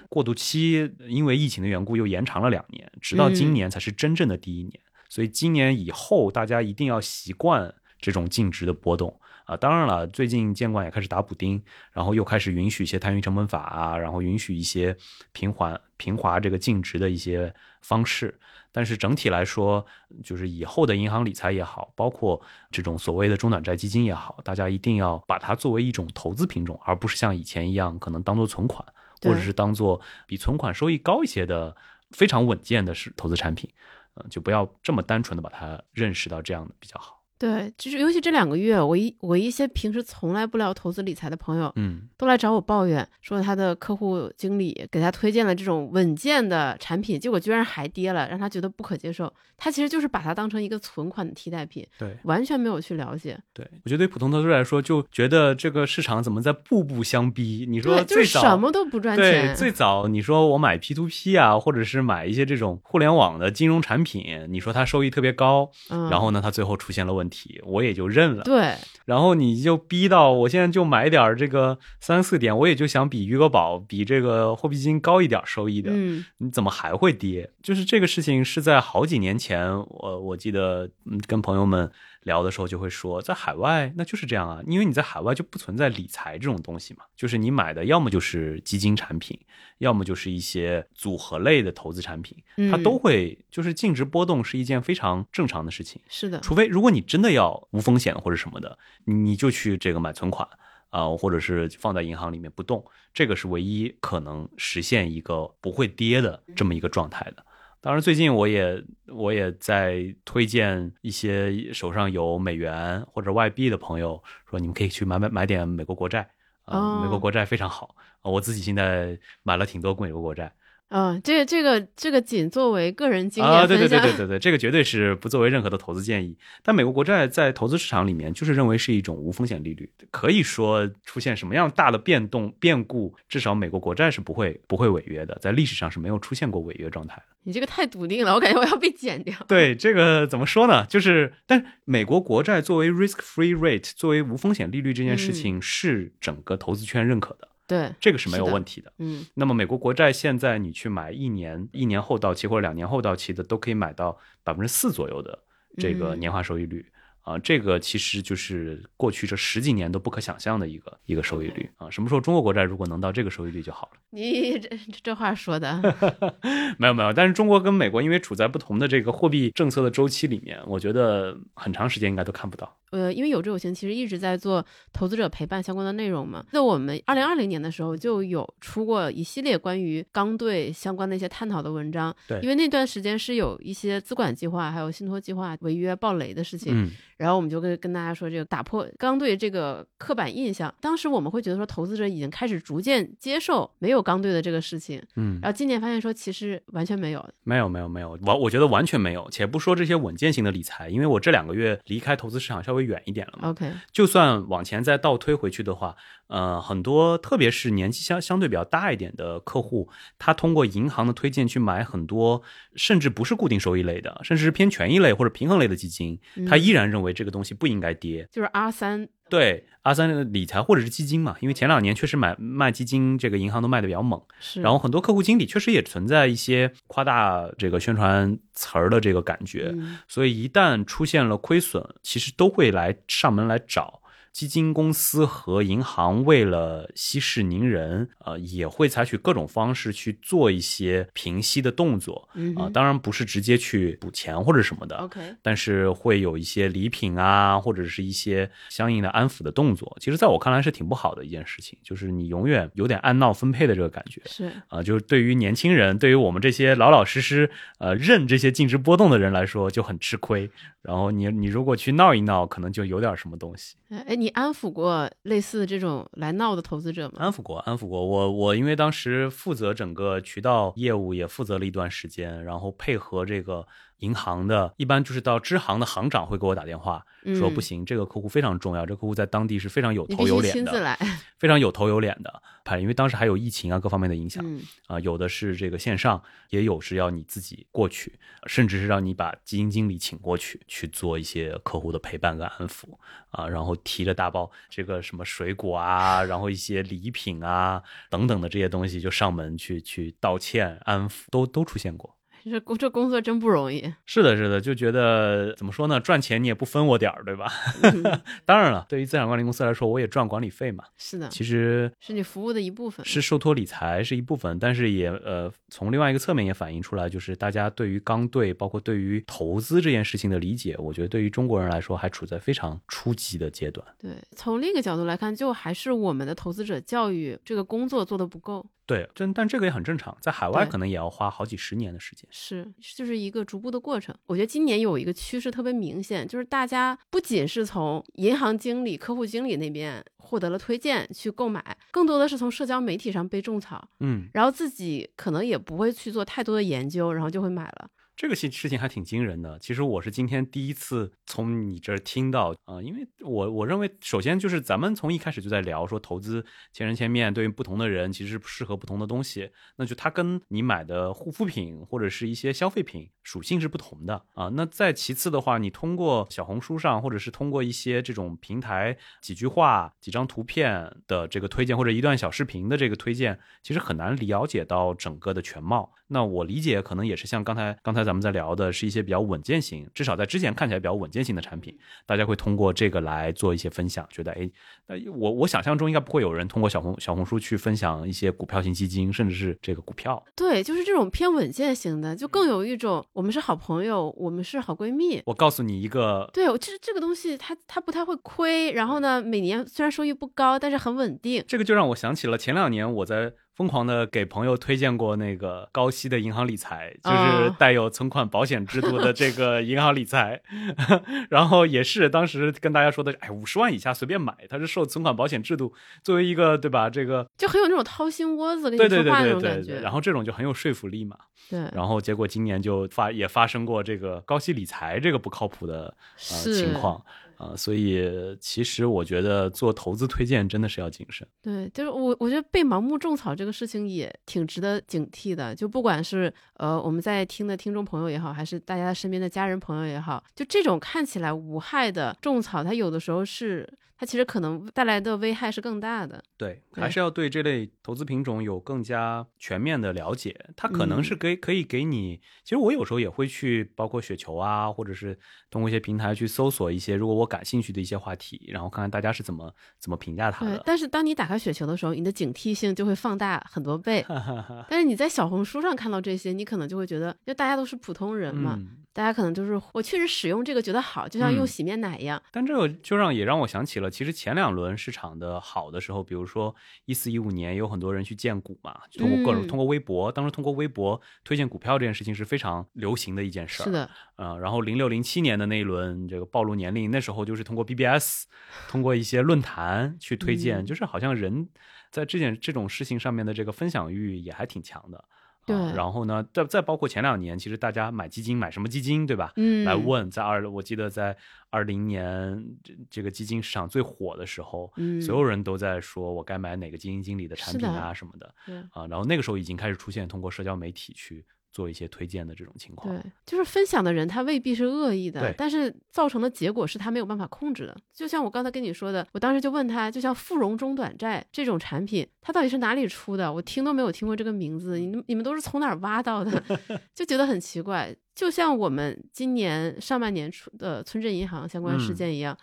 [0.09, 4.77] 过渡期因为疫情的缘故又延长了两年，直到今年才是真正的第一年。
[5.07, 9.17] 所以今年以后大家一定要习惯这种净值的波动。
[9.45, 14.95] 啊，当然了，最近监管也开始打补丁，然后又开始允许一些摊余成本法啊，然后允许一些
[15.31, 18.39] 平缓平滑这个净值的一些方式。
[18.71, 19.83] 但是整体来说，
[20.23, 22.39] 就是以后的银行理财也好，包括
[22.69, 28.85] 这种所谓的中短债基金也好，大家一定要把它作为一种投资品种，而不是像以前一样可能当做存款，
[29.23, 31.75] 或者是当做比存款收益高一些的
[32.11, 33.67] 非常稳健的是投资产品。
[34.15, 37.18] 嗯，就不要这么单纯的把它认识到这样的比较好。
[37.39, 49.33] 对，就是尤其这两个月，我一我一些平时从来不聊投资理财的朋友，嗯，都来找我抱怨，说他的客户经理给他推荐了这种稳健的产品，结果居然还跌了，让他觉得不可接受。
[49.61, 53.37] 他其实就是把它当成一个存款的替代品，对，完全没有去了解。
[53.53, 57.65] 对，我觉得对普通投资者来说，就觉得这个市场怎么在步步相逼？
[57.67, 67.28] 你说最早什么都不赚钱，对，最早你说我买 P to P 啊，或者是买一些这种互联网的金融产品，你说它收益特别高，嗯，然后呢，它最后出现了问题，
[67.65, 68.43] 我也就认了。
[68.43, 68.73] 对，
[69.05, 77.49] 然后你就逼到我现在就买点这个三四点，我也就想比余额宝、比这个货币基金高一点收益的，嗯，你怎么还会跌？
[77.61, 80.89] 就是这个事情是在好几年前，我我记得
[81.27, 81.91] 跟朋友们
[82.23, 89.39] 聊的时候就会说，在海外那就是这样啊，因为你在海外就不存在理财这种东西嘛，就是你买的要么就是基金产品，
[89.77, 92.37] 要么就是一些组合类的投资产品，
[92.69, 96.01] 它都会就是净值波动是一件非常正常的事情。
[96.09, 100.47] 是的，除非如果你真的要无风险或者什么的，你就去这个买存款
[100.89, 107.45] 啊，或者是放在银行里面不动，这个是唯一可能实现一个不会跌的这么一个状态的。
[107.81, 116.29] 当然，最近我也我也在推荐一些手上有美元或者外币的朋友，说你们可以去买买买点美国国债
[116.65, 120.51] 啊，美国国债非常好啊，我自己现在买了挺多美国国债。
[120.89, 126.35] 嗯，这个这个这个仅作为个人经验啊，对对对对对对，这个绝对是不作为任何的投资建议。
[126.63, 137.23] 但美国国债在投资市场里面就是认为是一种无风险利率，可以说出现什么样大的变动变故，至少美国国债是不会不会违约的，在历史上是没有出现过违约状态的。
[137.43, 139.35] 你这个太笃定了，我感觉我要被剪掉。
[139.47, 140.85] 对这个怎么说呢？
[140.87, 147.47] 就是，但美国国债作为 risk-free rate，作为无风险利率这件事情是整个投资圈认可的。
[147.69, 148.91] 对，这个是没有问题的。
[148.97, 155.37] 嗯，那么美国国债现在你去买一年、一年后到期或者两年后到期的，都可以买到百分之四左右的
[155.77, 156.83] 这个年化收益率
[157.21, 161.87] 啊，这个其实就是过去这十几年都不可想象的一个一个收益率啊。
[161.91, 163.99] 什么时候中国国债如果能到这个收益率就好了？
[164.09, 164.69] 你这
[165.03, 165.79] 这话说的
[166.79, 172.75] 没有没有，但是中国跟美国因为处在不同的这个货币政策的周期里面，我觉得很长时间应该都看不到。
[172.91, 176.43] 呃，因为有志有行其实一直在做投资者陪伴相关的内容嘛。
[176.51, 182.15] 那我们二零二零年的时候就有出过一系列关于刚兑相关的一些探讨的文章。
[182.27, 186.73] 对，因为那段时间是有一些资管计划还有信托计划违约暴雷的事情。
[186.73, 186.91] 嗯。
[187.17, 190.73] 然后我们就跟跟大家说，这个打破刚兑这个刻板印象。
[190.79, 195.03] 当时我们会觉得说，投资者已经开始逐渐接受没有刚兑的这个事情。
[195.17, 195.37] 嗯。
[195.41, 197.19] 然后今年发现说，其实完全没有。
[197.43, 199.27] 没有没有没有，完我觉得完全没有。
[199.31, 203.49] 且不说这些稳健型的理财，因为我这两个月离开投资市场稍微远一点了嘛。
[203.49, 203.71] OK。
[203.91, 205.95] 就算往前再倒推回去的话，
[206.27, 212.41] 呃，很多特别是年纪相相对比较大一点的客户，他通过银行的推荐去买很多，
[212.75, 217.89] 甚至不是固定收益类的，甚至是偏权益类或者平衡类的基金，他依然认为这个东西不应该。
[217.99, 224.61] 跌就是 R 三对阿三的理财或者是基金嘛，因为前两年确实买卖基金，这个银行都卖的比较猛，是。
[224.61, 229.73] 然后很多客户经理确实也存在一些夸大这个宣传词儿的这个感觉，
[230.07, 234.01] 所以一旦出现了亏损，其实都会来上门来找。
[234.31, 249.95] 基金公司和银行为了息事宁人，呃，也会采取各种方式去做一些平息的动作，啊，当然不是直接去补钱或者什么的，OK，但是会有一些礼品啊，或者是一些相应的安抚的动作。
[249.99, 260.49] 其实，在我看来是挺不好的一件事情，就是你永远有点按闹分配的这个感觉，是啊，就是对于年轻人，对于我们这些老老实实呃认这些净值波动的人来说就很吃亏。
[260.81, 263.75] 然后你你如果去闹一闹，可能就有点什么东西。
[263.89, 267.13] 哎，你安抚过类似这种来闹的投资者吗？
[267.19, 268.05] 安抚过，安抚过。
[268.05, 273.65] 我我因为当时负责整个渠道业务，也负责了一段时间，然后配合这个。
[273.99, 277.05] 银行的一般就是到支行的行长会给我打电话，
[277.37, 280.97] 说不行，这个客户非常重要，这客户在当地是非常有头有脸的，
[281.37, 282.41] 非常有头有脸的。
[282.77, 284.43] 因为当时还有疫情啊各方面的影响
[284.87, 292.83] 啊，有的是这个线上，也有是要你自己过去，甚至是让你把基金经理请过去去做一些客户的陪伴跟安抚
[293.31, 302.18] 啊，然后提着大包这个什么水果啊，然后一些礼品啊等等的这些东西就上门去去道歉安抚，都都出现过。
[302.49, 303.93] 这工这工作真不容易。
[304.05, 305.99] 是的，是的，就觉得怎么说呢？
[305.99, 307.51] 赚钱你也不分我点儿，对吧？
[308.45, 310.83] 当然了，对于资产管理公司来说，我也赚管理费嘛。
[310.97, 323.85] 是的，其实是你服务的一部分，是受托理财是一部分，但是也呃，从另外一个侧面也反映出来，就是大家对于刚兑，包括对于投资这件事情的理解，我觉得对于中国人来说还处在非常初级的阶段。
[323.99, 328.65] 对，从另一个角度来看，就还是我们的投资者教育这个工作做的不够。
[328.89, 332.27] 对，真但这个也很正常，在海外可能也要花好几十年的时间。
[332.31, 334.15] 是，就是一个逐步的过程。
[334.25, 347.87] 我觉得今年有一个趋势特别明显，就是大家不仅是从银行经理、客户经理那边获得了推荐去购买，更多的是从社交媒体上被种草，嗯，然后自己可能也不会去做太多的研究，然后就会买了。
[348.19, 349.57] 这个事事情还挺惊人的。
[349.59, 364.49] 其实我是今天第一次从你这儿听到啊，因为我我认为，首先就是咱们从一开始就在聊说投资千人千面，对于不同的人其实适合不同的东西，那就它跟你买的护肤品或者是一些消费品属性是不同的啊。
[364.53, 375.93] 那再其次的话，你通过小红书上或者是通过一些这种平台几句话、几张图片的这个推荐，或者一段小视频的这个推荐，其实很难了解到整个的全貌。
[376.11, 384.49] 那我理解可能也是像刚才刚才咱们在聊的，是一些比较稳健型，至少在之前看起来比较稳健型的产品，大家会通过这个来做一些分享，觉得哎，
[384.87, 390.23] 那我我想象中应该不会有人通过小红小红书去分享一些股票型基金，甚至是这个股票。
[390.35, 395.21] 对，就是这种偏稳健型的，就更有一种我们是好朋友，我们是好闺蜜。
[395.27, 401.43] 我告诉你一个，对，其实这个东西它它不太会亏，然后呢，每年虽然收益不高，但是很稳定。
[401.47, 403.33] 这个就让我想起了前两年我在。
[403.59, 410.41] 疯狂的给朋友推荐过那个高息的银行理财，就是带有存款保险制度的这个银行理财，
[411.29, 416.89] 然后也是当时跟大家说的，哎，五十万以下随便买，它是受存款保险制度作为一个对吧？
[416.89, 421.17] 这个就很有那种掏心窝子跟你说话那种感觉，然后这种就很有说服力嘛。
[421.49, 427.03] 对，然后结果今年就发也发生过这个高息理财这个不靠谱的呃情况。
[427.39, 428.05] 啊，所以
[428.41, 431.25] 其实我觉得做投资推荐真的是要谨慎。
[431.41, 435.55] 对，就是我我觉得被盲目种草这个事情也挺值得警惕的。
[435.55, 443.67] 就不管是呃我们在听的听众朋友也好，还是大家身边的家人朋友也好，就这种看起来无害的种草，它有的时候是。
[443.99, 446.23] 它其实可能带来的危害是更大的。
[446.37, 450.33] 对，还是要对这类投资品种有更加全面的了解。
[450.55, 460.63] 它可能是给可以给你，其实我有时候也会去，包括雪球啊，或者是通过一些平台去搜索一些如果我感兴趣的一些话题，然后看看大家是怎么怎么评价它的。
[460.65, 464.05] 但是当你打开雪球的时候，你的警惕性就会放大很多倍。
[464.69, 468.57] 但是你在小红书上看到这些，你可能就会觉得，因为大家都是普通人嘛。
[468.91, 472.21] 大家可能就是我确实使用这个觉得好，就像用洗面奶一样。
[472.31, 476.53] 但这个就让也让我想起了，其实前两轮市场的好的时候，比如说
[476.85, 483.65] 一四一五年，有很多人去荐股嘛，通过各种通过微博，当时通过微博推荐股票这件事情是非常流行的一件事儿。
[483.65, 488.25] 是的，呃，然后零六零七年的那一轮这个暴露年龄，那时候就是通过 BBS，
[488.67, 491.47] 通过一些论坛去推荐，就是好像人
[491.91, 495.05] 在这件这种事情上面的这个分享欲也还挺强的。
[495.49, 499.33] 对，然后呢，再再包括前两年，其实大家买基金买什么基金，对吧？
[499.35, 501.15] 嗯，来问，在二，我记得在
[501.49, 511.25] 二零年这这个基金市场最火的时候，嗯，所有人都在说我该买哪个基金经理的产品啊什么的，对啊，然后那个时候已经开始出现通过社交媒体去。
[511.51, 517.75] 做一些推荐的这种情况，对，就是分享的人他未必是恶意的，但是造成的结果是他没有办法控制的。
[517.93, 523.33] 就像我刚才跟你说的，我当时就问他，就像富荣中短债这种产品，它到底是哪里出的？
[523.33, 526.43] 我听都没有听过这个名字，你你们都是从哪儿挖到的？
[526.93, 527.95] 就觉得很奇怪。
[528.13, 532.37] 就像我们今年上半年出的村镇银行相关事件一样，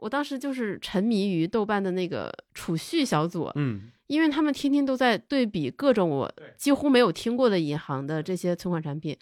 [0.00, 3.90] 我当时就是沉迷于豆瓣的那个储蓄小组，嗯。
[4.06, 9.16] 因为他们天天都在对比各种我几乎没有听过的银行的这些存款产品，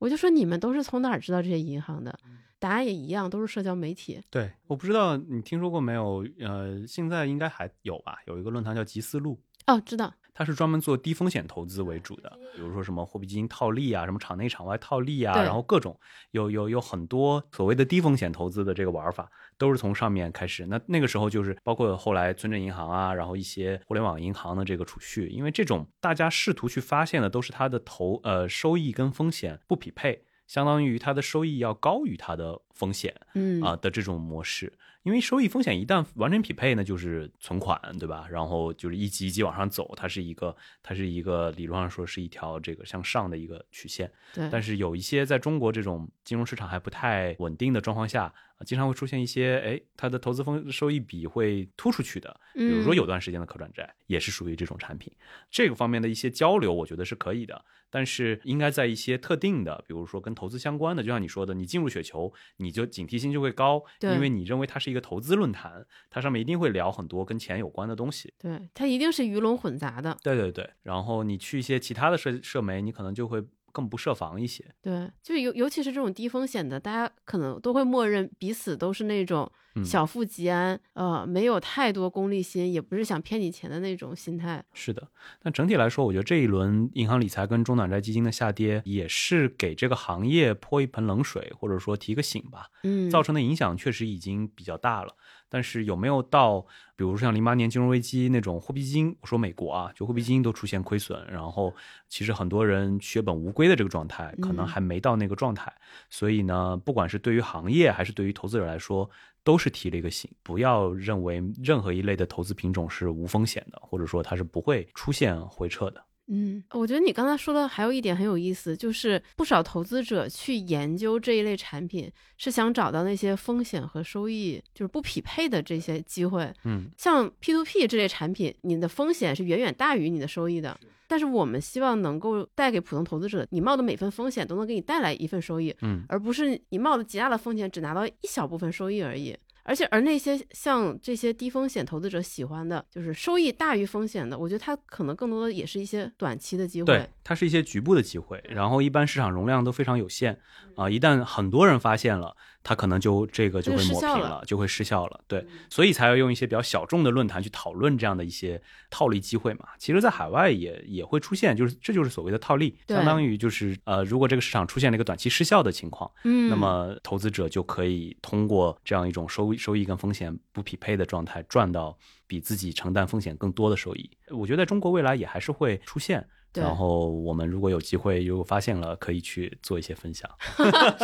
[0.00, 2.18] 我就说你们都是从哪儿知道这些银行的？
[2.58, 4.20] 答案也一样，都是社交媒体。
[4.30, 6.26] 对，我不知道你听说过没有？
[6.40, 8.18] 呃，现在应该还有吧？
[8.26, 9.38] 有一个论坛叫“集思路”。
[9.68, 10.12] 哦，知道。
[10.34, 15.98] 它是专门做低风险投资为主的，比如说什么货币基金套利啊，什么场内场外套利啊，然后各种
[16.30, 20.64] 有有有很多所谓的低风险投资的这个玩法，都是从上面开始。
[20.66, 34.72] 那那个时候就是包括后来村镇银行啊，然后一些互联网银行的这个储蓄，因为这种大家试图去发现的都是它的投呃收益跟风险不匹配，相当于它的收益要高于它的风险，嗯啊的这种模式。
[35.02, 38.26] 因为收益风险一旦完全匹配，呢就是存款，对吧？
[38.30, 44.10] 然后就是一级一级往上走，它是一个，它是一个理论上说是一条这个向上的一个曲线。
[44.32, 44.48] 对。
[44.50, 48.32] 但是有一些在中国这种金融市场还不太稳定的状况下，
[48.64, 52.40] 经常会出现一些，哎，它的投资风收益比会突出去的。
[52.54, 55.12] 比如说有段时间的可转债也是属于这种产品。
[55.50, 57.64] 这个方面的一些交流，我觉得是可以的。
[57.90, 68.32] 但是应该在一些特定的，比如说跟投资相关的，就像你说的，你进入雪球，你就警惕性就会高，因为你认为它是一个投资论坛，它上面一定会聊很多跟钱有关的东西。
[68.38, 70.16] 对，它一定是鱼龙混杂的。
[70.22, 73.44] 对对对，然后你去一些其他的社社媒，你可能就会。
[73.72, 79.50] 更不设防一些，对，就尤尤其是这种低风险的，大家可能都会默认彼此都是那种
[79.82, 84.62] 小富即安，呃，没有太多功利心，也不是想骗你钱的那种心态。
[84.74, 85.08] 是的，
[85.40, 92.66] 但整体来说，我觉得这一轮银行理财跟中短债基金的下跌，也是给这个行业泼一盆冷水，或者说提个醒吧。
[92.82, 95.16] 嗯，造成的影响确实已经比较大了。
[95.52, 96.62] 但是有没有到，
[96.96, 101.74] 比如像零八年金融危机那种货币基金，我说美国啊，就货币基金都出现亏损，然后
[102.08, 105.70] 其实很多人血本无归的这个状态，可能还没到那个状态。
[106.08, 109.10] 所以呢，不管是对于行业还是对于投资者来说，
[109.44, 116.02] 都是提了一个醒，不要认为任何一类的投资品种是无风险的，或者说它是不会出现回撤的。
[116.34, 126.50] 嗯，我觉得你刚才说的还有一点很有意思，就是不少投资者去研究这一类产品，是想找到那些风险和收益就是不匹配的这些机会。
[126.64, 130.78] 嗯，像 P to P 这类产品，你的风险是远远大于你的收益的。
[131.06, 139.36] 但是我们希望能够带给普通投资者，你冒的每份风险都能给你带来一份收益，嗯，而不是你冒的极大的风险只拿到一小部分收益而已。
[139.64, 146.86] 而且，而那些像这些低风险投资者喜欢的，就是收益大于风险的，我觉得它可能更多的也是一些短期的机会。
[146.86, 150.38] 对，它是一些局部的机会，然后一般市场容量都非常有限
[150.74, 152.36] 啊，一旦很多人发现了。
[152.62, 155.20] 它可能就这个就会抹平了，就会失效了。
[155.26, 159.66] 对，所以才要用一些比较小众的论坛去讨论这样的一些套利机会嘛。
[159.78, 171.96] 其实，在海外也也会出现，就是这就是所谓的套利，相当于就是呃，如果这个市场出现了一个短期失效的情况，嗯，那么投资者就可以通过这样一种收收益跟风险不匹配的状态，赚到
[172.26, 174.10] 比自己承担风险更多的收益。
[174.30, 176.26] 我觉得在中国未来也还是会出现。
[176.54, 180.30] 然后我们如果有机会，如果发现了，可以去做一些分享，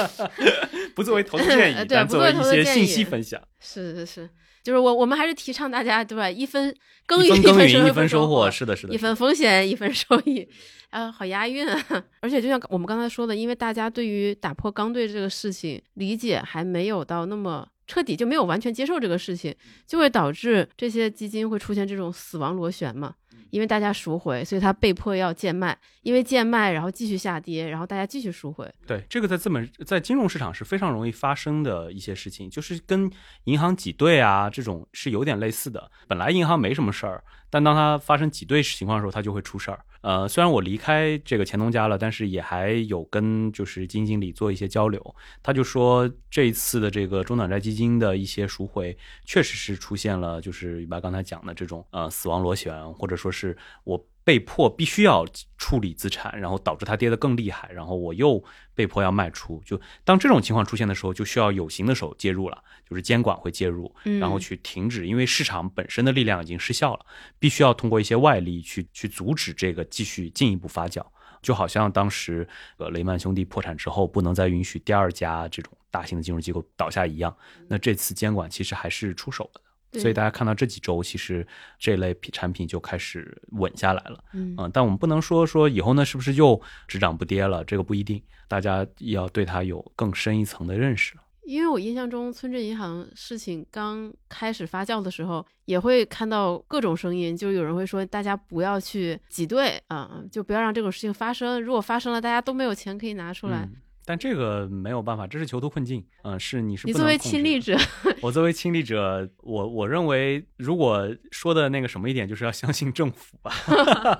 [0.94, 3.40] 不作为投资建议，但作为一些信息分享。
[3.60, 4.30] 是是是，
[4.62, 6.28] 就是我我们还是提倡大家对吧？
[6.30, 6.74] 一分
[7.06, 8.92] 耕耘一分收获，是的，是的。
[8.92, 10.46] 一分风险一分收益，
[10.90, 12.04] 啊，好押韵啊！
[12.20, 17.66] 而且就像我们刚才说的，因为大家对于打破刚兑这个事情理解还没有到那么。
[17.90, 19.54] 彻底就没有完全接受这个事情，
[19.86, 23.14] 就会导致这些基金会出现这种死亡螺旋嘛。
[23.50, 28.70] 因为大家赎回，所以他被迫要贱卖，因为贱卖，然后继续下跌，然后大家继续赎回。
[28.86, 33.10] 对，这个在资本在金融市场是非常容易发生的一些事情，就是跟
[33.44, 35.90] 银行挤兑啊这种是有点类似的。
[36.06, 39.80] 本来银行没什么事儿，但当他发生挤兑情况的时候，他就会出事儿。
[40.00, 45.14] 呃，虽然我离开这个钱东家了，但是也还有跟就是基金经理做一些交流。
[45.42, 54.06] 他就说，这一次的这个中短债基金的一些赎回，确实是出现了，就是把刚才讲的这种呃死亡螺旋，或者说是我。
[54.28, 55.24] 被迫必须要
[55.56, 59.62] 处理资产，然后导致它跌得更厉害，然后我又被迫要卖出。
[59.64, 67.06] 就当这种情况出现的时候，就需要有形的手介入了，就是监管会介入，然后去停止，因为市场本身的力量已经失效了，
[67.38, 71.02] 必须要通过一些外力去去阻止这个继续进一步发酵。
[71.40, 77.34] 就好像当时呃雷曼兄弟破产之后，不能再允许第二家这种大型的金融机构倒下一样，
[77.66, 79.62] 那这次监管其实还是出手了。
[79.92, 81.46] 所以大家看到这几周，其实
[81.78, 84.22] 这类产品就开始稳下来了。
[84.32, 88.22] 嗯，但我们不能说说以后呢是不是又只涨不跌了，这个不一定。
[88.48, 91.14] 大家要对它有更深一层的认识。
[91.44, 101.62] 因为我印象中村镇银行事情刚开始发酵的时候，也会看到各种声音，就有人会说大家不要去挤兑啊，就不要让这种事情发生。
[101.62, 103.66] 如果发生了，大家都没有钱可以拿出来。
[104.08, 106.02] 但这个没有办法，这是囚徒困境。
[106.22, 107.76] 嗯，是你是你作为亲历者，
[108.22, 113.52] 我作为亲历者，我我认为，如果说的那个什么一点，就是要相信政府吧。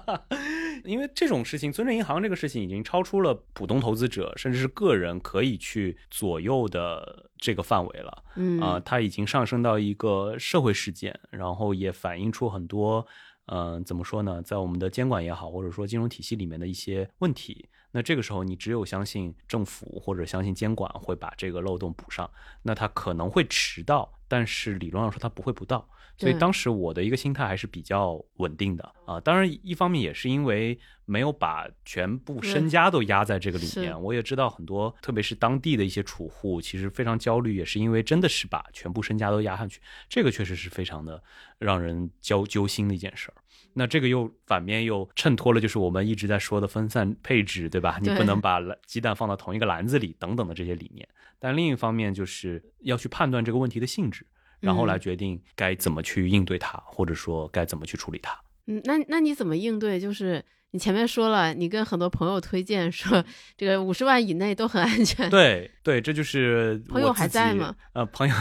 [0.85, 8.25] 因为这种事情，村镇银行这个事情已经超出了普通投资者甚至是个人可以去左右的这个范围了。
[8.37, 13.07] 嗯啊，它已经上升到一个社会事件，然后也反映出很多，
[13.47, 17.71] 嗯，怎么说呢，在我们的监管也好，或者说金融体系里面的一些问题。
[17.91, 22.31] 那这个时候，你只有相信政府或者相信监管会把这个漏洞补上。
[22.63, 25.89] 那它可能会迟到，但是理论上说它不会不到。
[26.19, 29.21] 所以当时我的一个心态还是比较稳定的啊。
[29.21, 34.03] 当然，一方面也是因为没有把全部身家都压在这个里面。
[34.03, 39.81] 我也知道很多，特别是当地的一些储户，其实非常焦虑，也是因为真的是把全部身家都压上去。
[40.09, 41.23] 这个确实是非常的
[41.59, 43.35] 让人焦揪心的一件事儿。
[43.75, 47.99] 那这个又反面又衬托了，就是我们一直在说的分散配置，对吧？
[48.03, 51.09] 你不能把鸡蛋放到同一个篮子里，等等的这些理念。
[51.39, 54.27] 但另一方面，就是要去判断这个问题的性质，
[54.61, 58.37] 然后来决定该怎么去应对它，或者说该怎么去处理它。
[58.67, 59.99] 嗯，那那你怎么应对？
[60.01, 60.45] 就是。
[60.73, 63.25] 你前面说了，你跟很多朋友推荐说，
[63.57, 65.31] 这个五十万以内都很安全。
[65.31, 67.75] 对对，这就是朋友还在吗？
[67.95, 68.35] 呃，朋友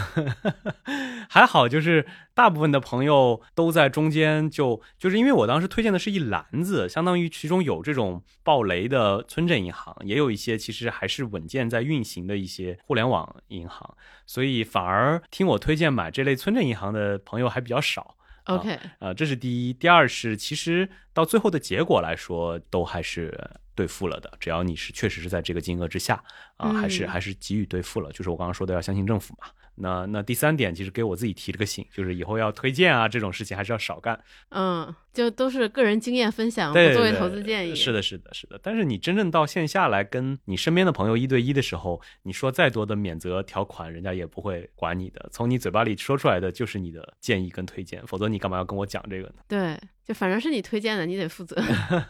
[1.29, 18.17] 还好，就是大部分的朋友都在中间，就就是因为我当时推荐的是一篮子，相当于其中有这种暴雷的村镇银行，也有一些其实还是稳健在运行的一些互联网银行，所以反而听我推荐买这类村镇银行的朋友还比较少。
[18.47, 23.37] OK，呃，这是第一，第二是其实到最后的结果来说，都还是
[23.75, 24.31] 兑付了的。
[24.39, 26.23] 只要你是确实是在这个金额之下，
[26.55, 28.11] 啊，还是还是给予兑付了。
[28.11, 29.47] 就是我刚刚说的，要相信政府嘛。
[29.77, 34.19] 那那第三点，其实给我自己提了个醒，就是以后要推荐啊这种事情还是要少干。
[34.49, 37.75] 嗯，就都是个人经验分享，不作为投资建议。
[37.75, 38.59] 是的，是的，是的。
[38.61, 45.29] 但是你真正到线下来跟你身边的朋友一对一的时候，你说再多的免责条款，人家也不会管你的。
[45.31, 49.35] 从你嘴巴里说出来的就是你的建议跟推荐，否则你干嘛要跟我讲这个呢？
[49.47, 49.77] 对。
[50.07, 51.55] 就反正是你推荐的，你得负责。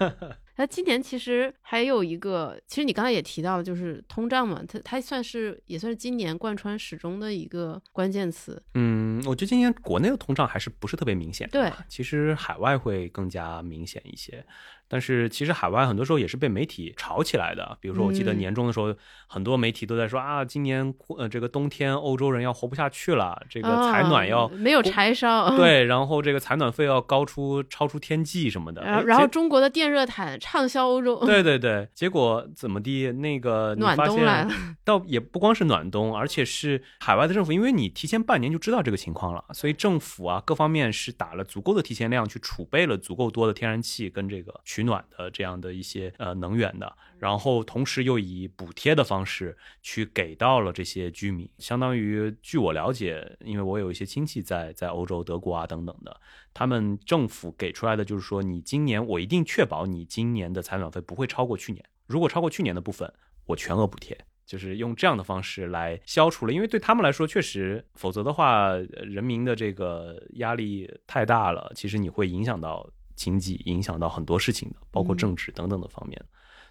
[0.59, 8.61] 那今年其实还有一个，其实你刚才也提到了，就是通胀嘛，它它算是也算是今年贯穿始终的一个关键词。
[8.73, 11.47] 嗯，我觉得今年国内的通胀还是不是特别明显。
[11.49, 14.43] 对，其实海外会更加明显一些。
[14.87, 18.95] 但是其实海外很多时候也是被媒体炒起来的，比如说我记得年终的时候，
[19.27, 28.81] 很多媒体都在说啊，今年呃这个冬天欧洲人要活不下去了，这个采暖要没有柴烧， 对，然后这个采暖费要高出超出天际什么的。
[29.03, 34.51] 然后中国的电热毯畅销欧洲，对 对对，结果怎么地那个暖冬来了，
[34.85, 44.61] 倒也不光是暖冬，而且是海外的政府，因为你提前半年就知道这个情况了，所以政府啊各方面是打了足够的提前量去储备了足够多的天然气跟这个。
[44.77, 56.21] 取暖的这样的一些呃能源的，然后同时又以补贴的方式去给到了这些居民，相当于据我了解，因为我有一些亲戚在在欧洲、德国啊等等的，
[56.53, 63.11] 他们政府给出来的就是说，你今年我一定确保你今年的采暖费不会超过去年，如果超过去年的部分，
[63.47, 64.15] 我全额补贴，
[64.45, 72.87] 就是用这样的方式来消除了，因为对他们来说确实，否则的话，人民的这个压力太大了，其实你会影响到。
[73.17, 76.23] 经济影响到很多事情的，包括政治等等的方面，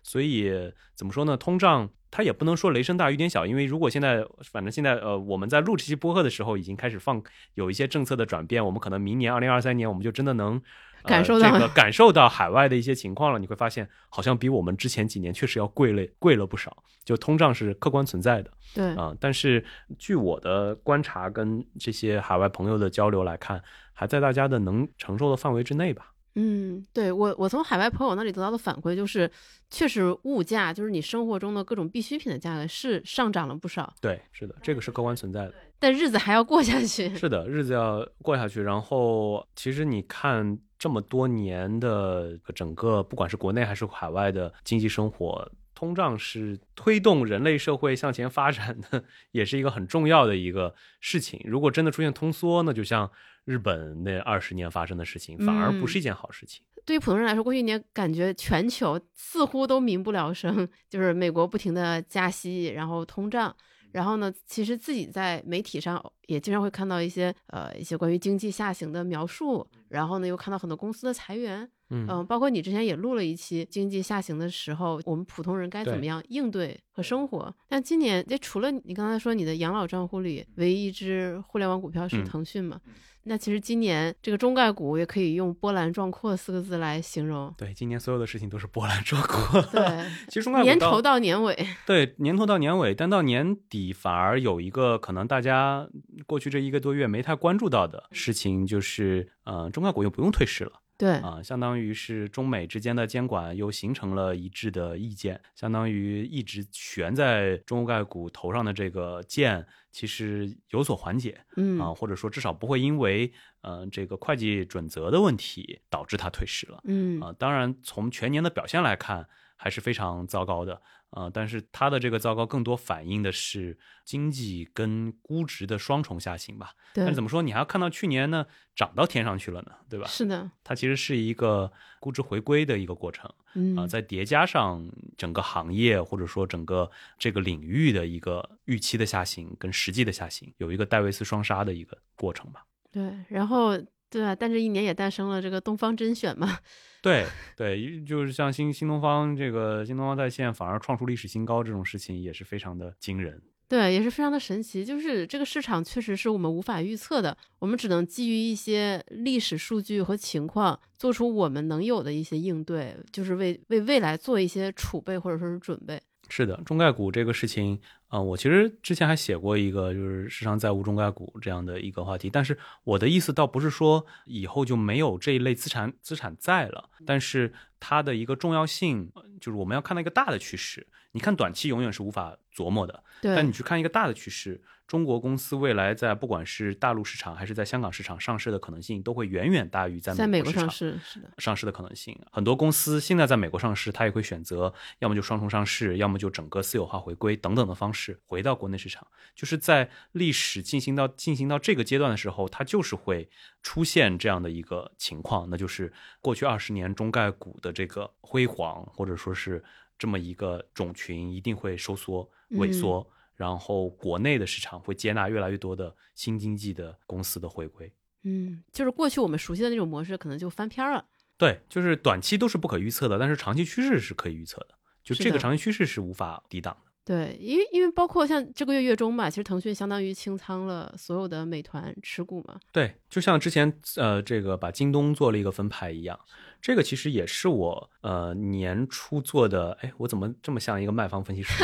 [0.03, 0.51] 所以
[0.94, 1.36] 怎么说呢？
[1.36, 7.22] 通胀它也不能说雷声大雨点小，因为如果现在反正现在呃我们在录这期播客的时候已经开始放
[7.53, 10.62] 有一些政策的转变，我们可能明年二零二三年我们就真的能。
[11.05, 18.51] 感受到这个感受到海外的一些情况了，你会发现好像比我们之前几年确实要贵了贵了不少，就通胀是客观存在的。
[18.74, 19.64] 对啊，但是
[20.01, 26.12] 据我的观察跟这些海外朋友的交流来看，还在大家的能承受的范围之内吧。
[26.39, 29.30] 嗯，对我我从海外朋友那里得到的反馈就是，
[29.70, 33.95] 确实物价就是你生活中的各种必需品的价格是上涨了不少。
[34.03, 35.55] 对，是的，这个是客观存在的。
[35.78, 37.14] 但日子还要过下去。
[37.16, 38.61] 是的，日子要过下去。
[38.61, 51.41] 然后其实你看这么多年的整个，不管是国内还是海外的经济生活，通胀是推动人类社会向前发展的， 也是一个很重要的一个事情。
[51.45, 53.11] 如果真的出现通缩，那就像。
[53.47, 56.62] 日本那二十年发生的事情，反而不是一件好事情。
[56.84, 63.57] 对于普通人来说，过去一年感觉全球似乎都民不聊生， 就是美国不停的加息，然后通胀，
[63.92, 65.97] 然后呢，其实自己在媒体上
[66.27, 77.55] 也经常会看到一些呃一些关于经济下行的描述，然后呢，又看到很多公司的裁员，嗯，包括你之前也录了一期经济下行的时候，我们普通人该怎么样应对和生活。
[77.68, 82.81] 但今年，这除了你刚才说你的养老账户里唯一一只互联网股票是腾讯嘛？
[83.29, 87.53] 那其实今年这个中概股也可以用波澜壮阔四个字来形容。
[87.59, 89.61] 对，今年所有的事情都是波澜壮阔。
[89.62, 89.83] 对，
[90.31, 95.89] 其实中概股年头到年尾， 对，年头到年尾，但到年底反而有一个可能大家
[96.25, 100.73] 过去这一个多月没太关注到的事情，就是呃，中概股又不用退市了。
[100.99, 119.29] 对啊，相当于是中美之间的监管又形成了一致的意见，相当于一直悬在中概股头上的这个剑，其实有所缓解，嗯啊，或者说至少不会因为嗯这个会计准则的问题导致它退市了，嗯啊，当然从全年的表现来看。
[119.57, 120.81] 还是非常糟糕的，
[121.11, 126.73] 呃，但是它的这个糟糕更多反映的是经济跟估值的双重下行吧。
[126.95, 130.07] 但是怎么说，你还要看到去年呢涨到天上去了呢，对吧？
[130.07, 142.65] 是的，它其实是一个估值回归的一个过程，嗯啊，再叠加上整个行业或者说整个这个领域的一个预期的下行跟实际的下行，有一个戴维斯双杀的一个过程吧。
[142.91, 143.79] 对，然后
[144.11, 146.59] 对啊，但这一年也诞生了这个东方甄选嘛。
[147.03, 147.25] 对
[147.57, 154.85] 对，就是像新新东方这个新东方在线反而创出历史新高这种事情也是非常的惊人，对，也是非常的神奇。
[154.85, 166.01] 就是这个市场确实是我们无法预测的，我们只能基于一些历史数据和情况，做出我们能有的一些应对，就是为为未来做一些储备或者说是准备。
[166.29, 167.79] 是的，中概股这个事情，
[168.09, 172.31] 啊，我其实之前还写过一个，就是市场在无中概股这样的一个话题。
[172.31, 180.87] 但是我的意思倒不是说以后就没有这一类资产资产在了，但是它的一个重要性，就是我们要看到一个大的趋势。
[181.13, 184.63] 你看短期永远是无法琢磨的，但你去看一个大的趋势。
[184.87, 190.97] 中国公司未来在不管是大陆市场还是在香港市场上市的可能性，都会远远大于在美国上市。
[191.05, 199.05] 是的，上市的可能性，很多公司现在在美国上市，它也会选择要么就双重上市，要么就整个私有化回归等等的方式回到国内市场。
[199.34, 203.28] 就是在历史进行到进行到这个阶段的时候，它就是会
[203.62, 209.64] 出现这样的一个情况，那就是过去二十年中概股的这个辉煌，或者说是
[209.99, 213.05] 这么一个种群一定会收缩萎缩。
[213.37, 217.93] 然后国内的市场会接纳越来越多的新经济的公司的回归，
[218.24, 221.05] 嗯，就是过去我们熟悉的那种模式可能就翻篇了。
[221.39, 224.74] 对，就是短期都是不可预测的，但是长期趋势是可以预测的，
[225.05, 226.80] 就这个长期趋势是无法抵挡的。
[227.05, 232.59] 对，因为因为包括像这个月月中吧，其实腾讯相当于清仓了所有的美团持股嘛。
[232.72, 236.18] 对，就像之前呃这个把京东做了一个分派一样。
[236.61, 241.62] 这个其实也是我呃年初做的，哎，我怎么这么像一个卖方分析师？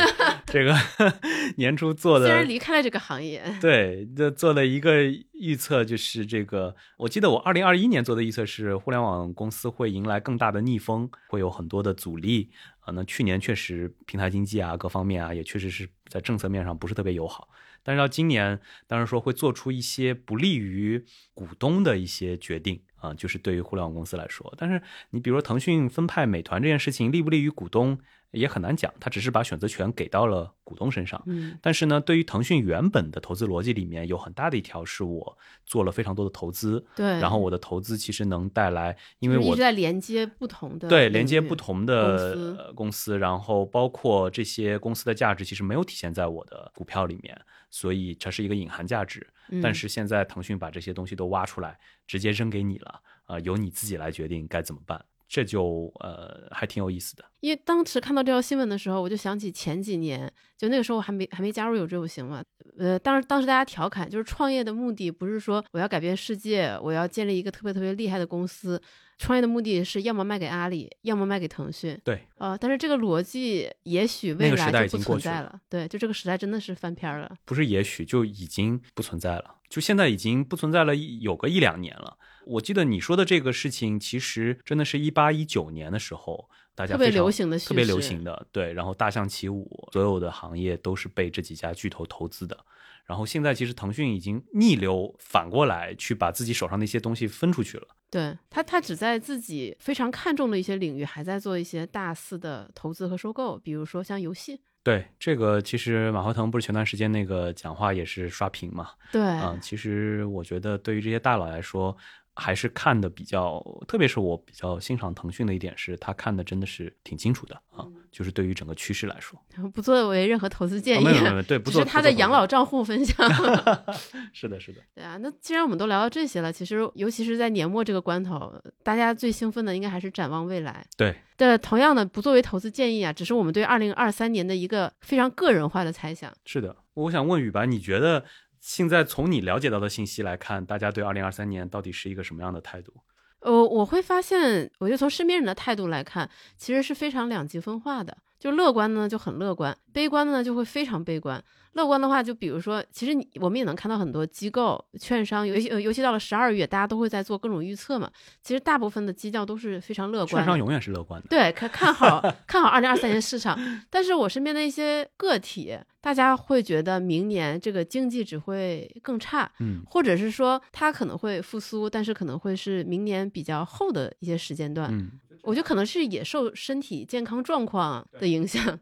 [0.53, 0.71] 这个
[1.57, 12.51] 年初做的，虽然离开了这个行业，对，这做了一个预测，就是这个，我记得我二零二一年做的预测是，互联网公司会迎来更大的逆风，会有很多的阻力
[12.81, 12.93] 啊。
[12.93, 17.49] 那去年确实平台经济啊，各方面啊，也确实是在政策面上不是特别友好。
[17.81, 24.53] 但是到今年，当然说会做出一些不利于股东的一些决定啊，就是对于互联网公司来说。
[24.55, 24.79] 但是
[25.09, 27.97] 你比如说腾讯分派美团这件事情，利不利于股东？
[28.33, 31.21] 也很难讲，他只是把选择权给到了股东身上。
[31.27, 36.85] 嗯，但是呢，对于腾讯原本的投资逻辑里面，有很大的一条是我做了非常多的投资。
[36.95, 49.25] 对，然后我的投资其实能带来，因为我一直在连接不同的对连接不同的公司，然后包括这些公司的价值其实没有体现在我的股票里面，所以它是一个隐含价值。
[49.61, 51.77] 但是现在腾讯把这些东西都挖出来，
[52.07, 52.99] 直接扔给你了。
[53.25, 55.03] 啊，由你自己来决定该怎么办。
[55.33, 57.25] 这就呃还挺有意思的。
[57.39, 62.43] 因为当时看到这条新闻的时候，我就想起前几年，就那个时候我还没还没加入有志有行嘛，
[62.77, 68.79] 呃，当时当时大家调侃，就是创业的目的不是说我要改变世界，我要建立一个特别特别厉害的公司。
[69.17, 71.97] 创业的目的是要么卖给阿里，要么卖给腾讯。
[72.03, 75.59] 对，呃，但是这个逻辑也许未来就不存在了。
[75.69, 77.33] 对，就这个时代真的是翻篇了。
[77.45, 79.55] 不是，也许就已经不存在了。
[79.69, 82.17] 就现在已经不存在了，有个一两年了。
[82.45, 88.47] 我记得你说的这个事情，其实真的是一八一九年的时候，大家特别流行的，特别流行的。
[88.51, 92.57] 对，然后大象起舞，所有的行业都是被这几家巨头投资的。
[93.05, 97.85] 然后现在其实腾讯已经逆流反过来去把自己手上的一些东西分出去了。
[98.09, 104.61] 对他，他只在自己非常看重的一些领域还在做一些大肆的投资和收购，比如说像游戏。
[104.83, 108.91] 对这个，其实马化腾不是前段时间那个讲话也是刷屏嘛？
[109.11, 111.95] 对，嗯，其实我觉得对于这些大佬来说。
[112.35, 119.39] 还是看的比较，特别是我比较欣赏腾讯的一点是，他看的真的是挺清楚的啊，就是对于整个趋势来说，
[119.73, 123.27] 不作为任何投资建议，没有没有， 对，不是他的养老账户分享。
[124.33, 124.81] 是的，是的。
[124.95, 128.51] 对啊，那既然我们都聊到这些了，其实尤其是在年末这个关头，
[128.83, 130.83] 大家最兴奋的应该还是展望未来。
[130.97, 136.33] 对，对，同样的不作为投资建议啊，只是我们对二零二三年的一个非常个人化的猜想。
[136.45, 138.25] 是的，我想问雨白，你觉得？
[138.63, 142.93] 现在从你了解到的信息来看，大家对二零二三年到底是一个什么样的态度？
[143.41, 148.19] 呃，我会发现，我就从身边人的态度来看，其实是非常两极分化的。
[148.43, 151.41] 就乐观的呢就很乐观，悲观的呢就会非常悲观。
[151.75, 158.11] 乐观的话，就比如说，其实你我们也能看到很多机构、券商，尤其尤其到了十二月，大家都会在做各种预测嘛。
[158.43, 160.43] 其实大部分的基调都是非常乐观。
[160.43, 161.27] 券商永远是乐观的。
[161.29, 163.57] 对，看看好看好二零二三年市场。
[163.89, 174.89] 但是我身边的一些个体，大家会觉得明年这个经济只会更差，嗯，或者是说它可能会复苏，但是可能会是明年比较后的一些时间段。
[174.91, 175.13] 嗯，
[175.43, 178.79] 我觉得可能是也受身体健康状况的影响。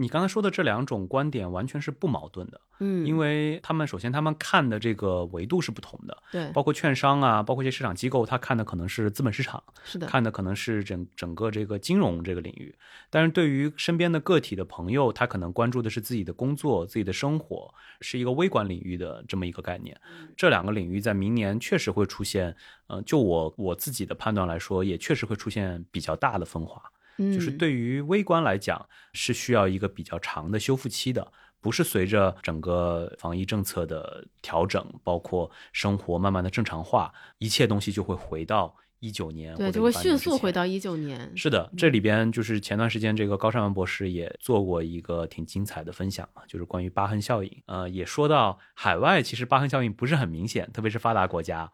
[0.00, 12.74] 你刚才说的这两种观点完全是不矛盾的，嗯，因为他们首先他们看的这个维度是不同的，对，包括券商啊，包括一些市场机构，他看的可能是资本市场，是的，看的可能是整整个这个金融这个领域，
[13.10, 20.00] 但是对于身边的个体的朋友，他可能关注的是自己的工作、自己的生活，是一个微观领域的这么一个概念。
[20.34, 26.90] 这两个领域在明年确实会出现，呃，就我我自己的判断来说，也确实会出现比较大的分化。
[27.34, 41.32] 就是对于微观来讲，是需要一个比较长的修复期的，不是随着整个防疫政策的调整，包括生活慢慢的正常化，一切东西就会回到一九年，对，就会迅速回到一九年。
[41.36, 51.72] 是的，这里边就是前段时间这个高山文博士也做过一个挺精彩的分享嘛，就是关于疤痕效应，呃，也说到海外其实疤痕效应不是很明显，特别是发达国家。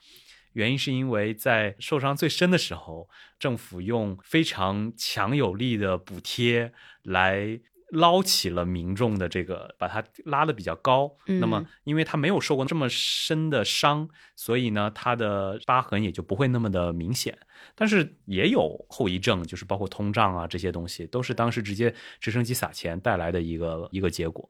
[0.57, 7.61] 原因是因为在受伤最深的时候，政府用非常强有力的补贴来
[7.91, 11.17] 捞起了民众的这个，把它拉的比较高。
[11.27, 17.39] 那么，因为他没有受过这么深的伤，所以呢，他的疤痕也就不会那么的明显。
[17.75, 24.49] 但是也有后遗症，就是包括通胀啊这些东西，都是当时直接直升机撒钱带来的一个一个结果。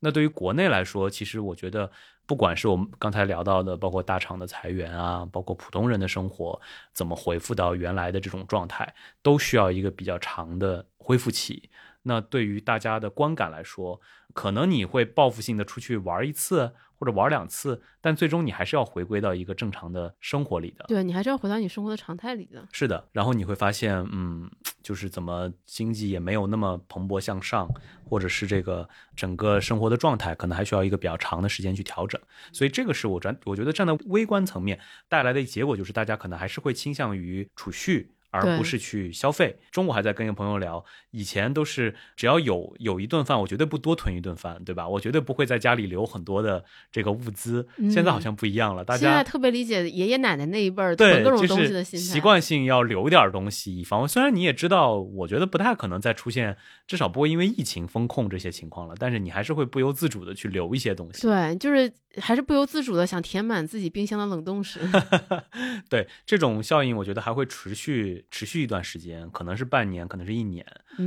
[0.00, 1.90] 那对于国内来说，其实我觉得。
[2.28, 6.60] 不管是我们刚才聊到的，包括大厂的裁员啊，包括普通人的生活
[6.92, 11.70] 怎么恢复到原来的这种状态，都需要一个比较长的恢复期。
[12.08, 14.00] 那对于大家的观感来说，
[14.32, 16.72] 可能你会报复性的出去玩一次。
[17.00, 20.84] 或者玩两次，但最终你还是要回归到一个正常的生活里的。
[20.88, 22.66] 对你还是要回到你生活的常态里的。
[22.72, 24.50] 是的，然后你会发现，嗯，
[24.82, 27.68] 就是怎么经济也没有那么蓬勃向上，
[28.04, 32.20] 或者是这个整个生活的状态，可能还需要一个比较长的时间去调整。
[32.52, 38.10] 所以这个是我站，我觉得站在微观层面带来的结果，就是大家可能还是会倾向于储蓄。
[38.30, 39.58] 而不是去消费。
[39.70, 44.88] 中午还在跟一个朋友聊，以前都是只要有有一顿饭，我绝对不多囤一顿饭，对吧？
[44.88, 47.66] 我绝对不会在家里留很多的这个物资。
[47.90, 54.06] 现在好像不一样了，大家现在特别理解爷爷奶奶那一辈儿囤各种东西的心态，习惯性要留点东西以防。
[54.06, 56.56] 虽然你也知道，我觉得不太可能再出现，
[56.86, 61.22] 至少不会因为疫情风控这些情况了，但是你还是会不由自主的去留一些东西。
[61.22, 64.80] 对，就是还是不由自主的想填满自己冰箱的冷冻室。
[65.88, 68.17] 对，这种效应我觉得还会持续。
[68.30, 70.64] 持续一段时间，可能是半年，可能是一年。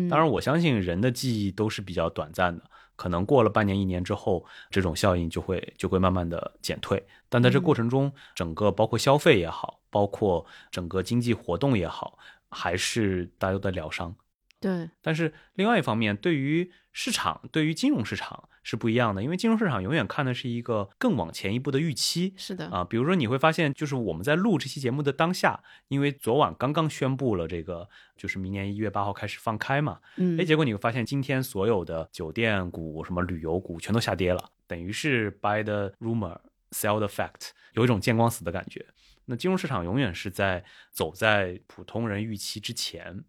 [0.10, 2.64] 当然，我相信人的记忆都是比较短暂的，
[2.96, 7.06] 可能过了半年、一年之后，这种效应就会就会慢慢的减退。
[7.30, 12.18] 但在这过程中，整个包括消费也好，包括整个经济活动也好，
[12.50, 14.16] 还是大家都在疗伤。
[14.60, 22.34] 对，但是另外一方面，对于市场，对于金融市场是不一样的，因为金融市场永远看的是一个更往前一步的预期。
[22.36, 27.88] 是的啊，比如说你会发现，就是我们在录这期节目的当下，因为昨晚刚刚宣布了这个，
[28.18, 36.38] 就是明年一月八号开始放开嘛，嗯，哎，结果你会发现今天所有的酒店股、什么旅游股全都下跌了，等于是 buy the rumor,
[36.72, 38.86] sell the fact，有一种见光死的感觉。
[39.26, 43.24] 那金融市场永远是在走在普通人预期之前。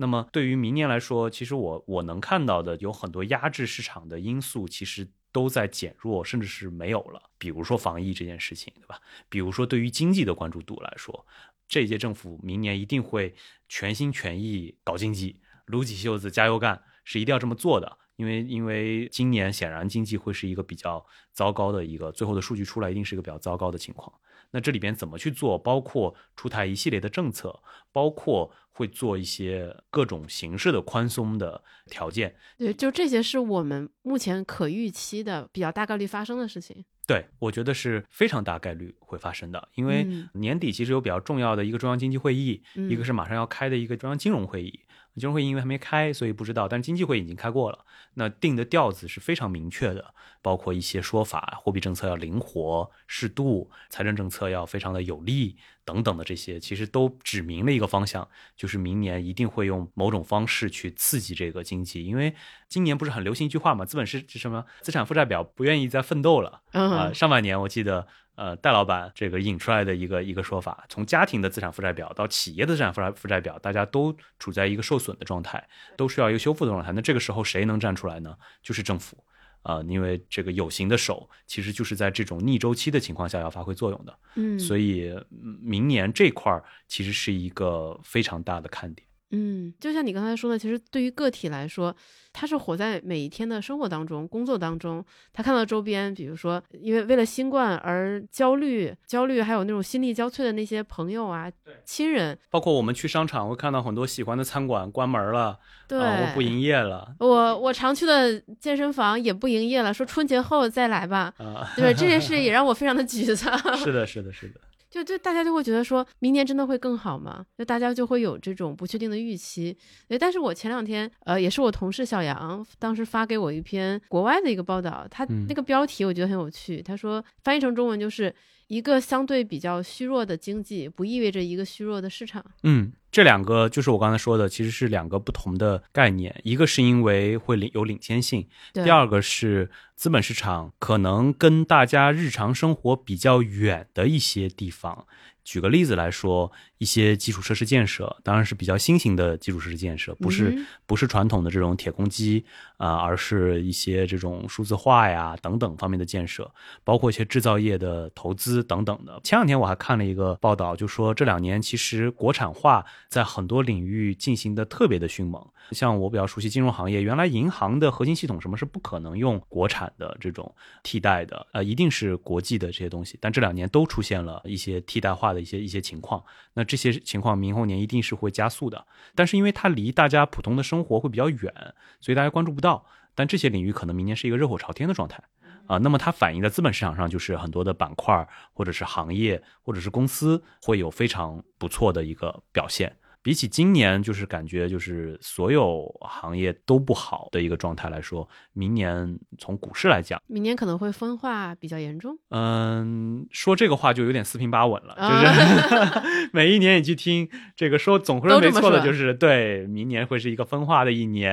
[0.00, 7.30] 那么对于明年来说，其实我我能看到的有很多压制市场的因素，其实都在减弱，甚至是没有了。
[7.36, 9.00] 比如说防疫这件事情，对吧？
[9.28, 11.26] 比如说对于经济的关注度来说，
[11.66, 13.34] 这届政府明年一定会
[13.68, 17.98] 全心全意搞经济，撸起袖子加油干，是一定要这么做的。
[18.18, 24.12] 因为因为今年显然经济会是一个比较糟糕的一个，最后的数据出来一定是一个比较糟糕的情况。
[24.50, 25.56] 那这里边怎么去做？
[25.56, 27.62] 包括出台一系列的政策，
[27.92, 32.34] 包括会做一些各种形式的宽松的条件。
[32.56, 36.84] 对，就这些是我们目前可预期的比较大概率发生的事情。
[37.06, 44.80] 对，我觉得是非常大概率会发生的，因为年底其实有比较重要的一个中央经济会议，一个是马上要开的一个中央金融会议。
[45.18, 46.68] 金融会因为还没开，所以不知道。
[46.68, 62.04] 但是经济会已经开过了，那定的调子是非常明确的，包括一些说法，货币政策要灵活适度，财政政策要非常的有力等等的这些，其实都指明了一个方向，就是明年一定会用某种方式去刺激这个经济。
[62.04, 62.34] 因为
[62.68, 64.64] 今年不是很流行一句话嘛，资本是什么？
[64.80, 67.12] 资产负债表不愿意再奋斗了啊。
[67.12, 68.06] 上半年我记得。
[68.38, 76.92] 呃，戴老板这个引出来的一个一个说法，从家庭的资产负债表到企业的资产负债负债表，大家都处在一个受损的状态，都需要一个修复的状态。
[76.92, 78.36] 那这个时候谁能站出来呢？
[78.62, 79.16] 就是政府
[79.62, 84.16] 啊，因为这个有形的手其实就是在这种逆周期的情况下要发挥作用的。
[84.36, 85.12] 嗯，所以
[85.60, 89.07] 明年这块儿其实是一个非常大的看点。
[89.30, 91.94] 嗯，就像你刚才说的，其实对于个体来说。
[92.30, 101.50] 他是活在每一天的生活当中、工作当中，他看到周边，比如说因为为了新冠而焦虑、焦虑，还有那种心力交瘁的那些朋友啊、
[101.84, 105.58] 亲人，包括我们去商场会看到很多喜欢的餐馆关门了，
[105.88, 105.98] 对，
[106.34, 107.12] 不营业了。
[107.18, 111.34] 我我常去的健身房也不营业了，说春节后再来吧。
[111.38, 113.58] 啊，对，这件事 也让我非常的沮丧。
[113.76, 114.60] 是的，是的，是的。
[114.90, 117.44] 就就大家就会觉得说明年真的会更好吗？
[117.56, 119.76] 就大家就会有这种不确定的预期。
[120.08, 126.80] 诶，但是我前两天呃，也是我同事小杨当时发给我一篇国外的一个报道，他那个标题我觉得很有趣。
[126.80, 128.34] 他说翻译成中文就是
[128.68, 132.44] 一个相对比较虚弱的经济，不意味着一个虚弱的市场。
[132.62, 132.92] 嗯。
[133.10, 136.38] 这两个就是我刚才说的，其实是两个不同的概念。
[136.44, 145.06] 一个是因为会领有领先性，第二个是资本市场可能跟大家日常生活比较远的一些地方。
[145.48, 152.44] 举个例子来说，一些基础设施建设，当然是比较新型的基础设施建设，不是不是传统的这种铁公鸡
[152.76, 156.52] 啊，而是一些这种数字化呀等等方面的建设，
[156.84, 159.18] 包括一些制造业的投资等等的。
[159.24, 165.42] 前两天我还看了一个报道，就说这两年其实国产化在很多领域进行的特别的迅猛。
[165.72, 173.16] 像我比较熟悉金融行业，原来银行的核心系统什么是不可能用国产的这种替代的，呃，一定是国际的这些东西。
[173.18, 175.37] 但这两年都出现了一些替代化的。
[175.40, 176.24] 一些一些情况，
[176.54, 181.52] 那这些情况明后年一定是会加速的，但是因为它离大家普通的生活会比较远，
[182.00, 182.86] 所以大家关注不到。
[183.14, 185.22] 但这些领域可能明年是一个热火朝天的状态
[185.66, 185.78] 啊。
[185.78, 192.96] 那么它反映在资本市场上，就是很多的板块或者是行业或者是公司会有非常不错的一个表现。
[193.28, 202.16] 比起今年，就是感觉就是所有行业都不好的一个状态来说，明年从股市来讲，明年可能会分化比较严重。
[202.30, 211.30] 嗯，说这个话就有点四平八稳了，就是 每一年你去听这个说，总会没错的，就是对，明年会是一个分化的一年，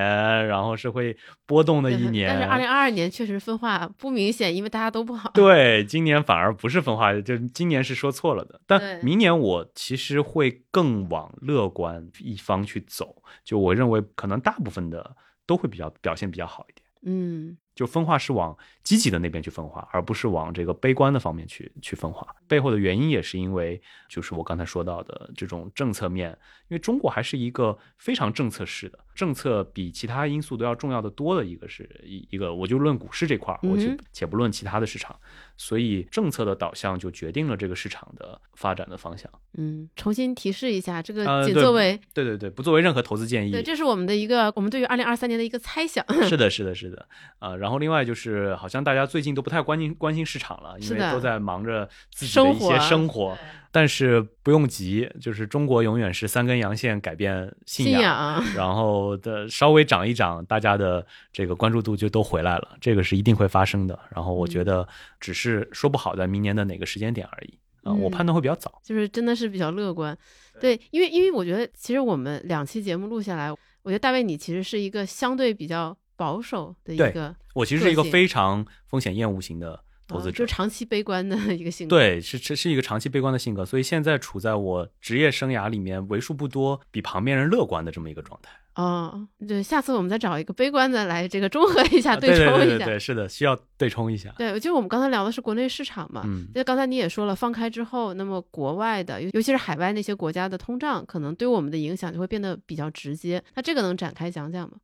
[0.47, 1.15] 然后是会
[1.45, 2.27] 波动的一年。
[2.27, 5.31] 但是二零二二年确实分化不明显，因为大家都不好。
[5.33, 8.59] 对，今年反而不是分化，就今年是说错了的。
[8.67, 11.71] 但明年我其实会更往乐。
[11.75, 11.84] 观
[12.19, 15.15] 一方去走，就我认为可能大部分的
[15.45, 16.85] 都会比较表现比较好一点。
[17.07, 22.35] 嗯，就分化是往积极的那边去分化，而不是往这个悲观的方面去去分化。
[22.47, 23.79] 背后的原因也是因为，
[24.09, 26.31] 就是我刚才说到的这种政策面，
[26.67, 35.17] 因为中国还是一个非常政策式的，政策比其他因素都要重要的多的一个是一一个，我就论股市这块儿，我就且不论其他的市场。
[35.57, 39.31] 所以政策的导向就决定了这个市场的发展的方向。
[39.57, 43.51] 嗯，重新提示一下，这个仅作为对对对，不作为任何投资建议。
[43.51, 46.05] 对，这是我们的一个我们对于二零二三年的一个猜想。
[46.27, 47.07] 是的，是的，是的。
[47.39, 53.37] 啊，然后另外就是，好像大家最近都不太关心关心市场了，因为都在忙着自己的一些生活。
[53.75, 63.99] 但是不用急，就是中国永远是三根阳线改变信仰，然后的稍微涨一涨，大家的这个关注度就都回来了，这个是一定会发生的。
[64.15, 64.87] 然后我觉得
[65.19, 70.17] 只是说不好在明年的哪个时间点而已啊，我判断会比较早，就是真的是比较乐观。
[70.61, 73.57] 对，因为因为我觉得其实我们两期节目录下来，我
[73.89, 79.83] 觉得大卫你其实是一个相对比较保守的一个，我其实是一个非常风险厌恶型的。
[80.07, 88.51] 投资者就长期悲观的一个性格，对，是这是一个长期悲观的性格，所以现在处在我职业生涯里面为数不多比旁边人乐观的这么一个状态。
[88.75, 92.85] 哦，对，下次我们再找一个悲观的来这个中和一下，对冲一下。
[92.85, 94.33] 对，是的，需要对冲一下。
[94.37, 103.41] 对，就我们刚才聊的是国内市场嘛，嗯，那刚才你也说了，放开之后，那么国外的，尤尤其是海外那些国家的通胀，可能对我们的影响就会变得比较直接。
[103.55, 104.75] 那这个能展开讲讲吗？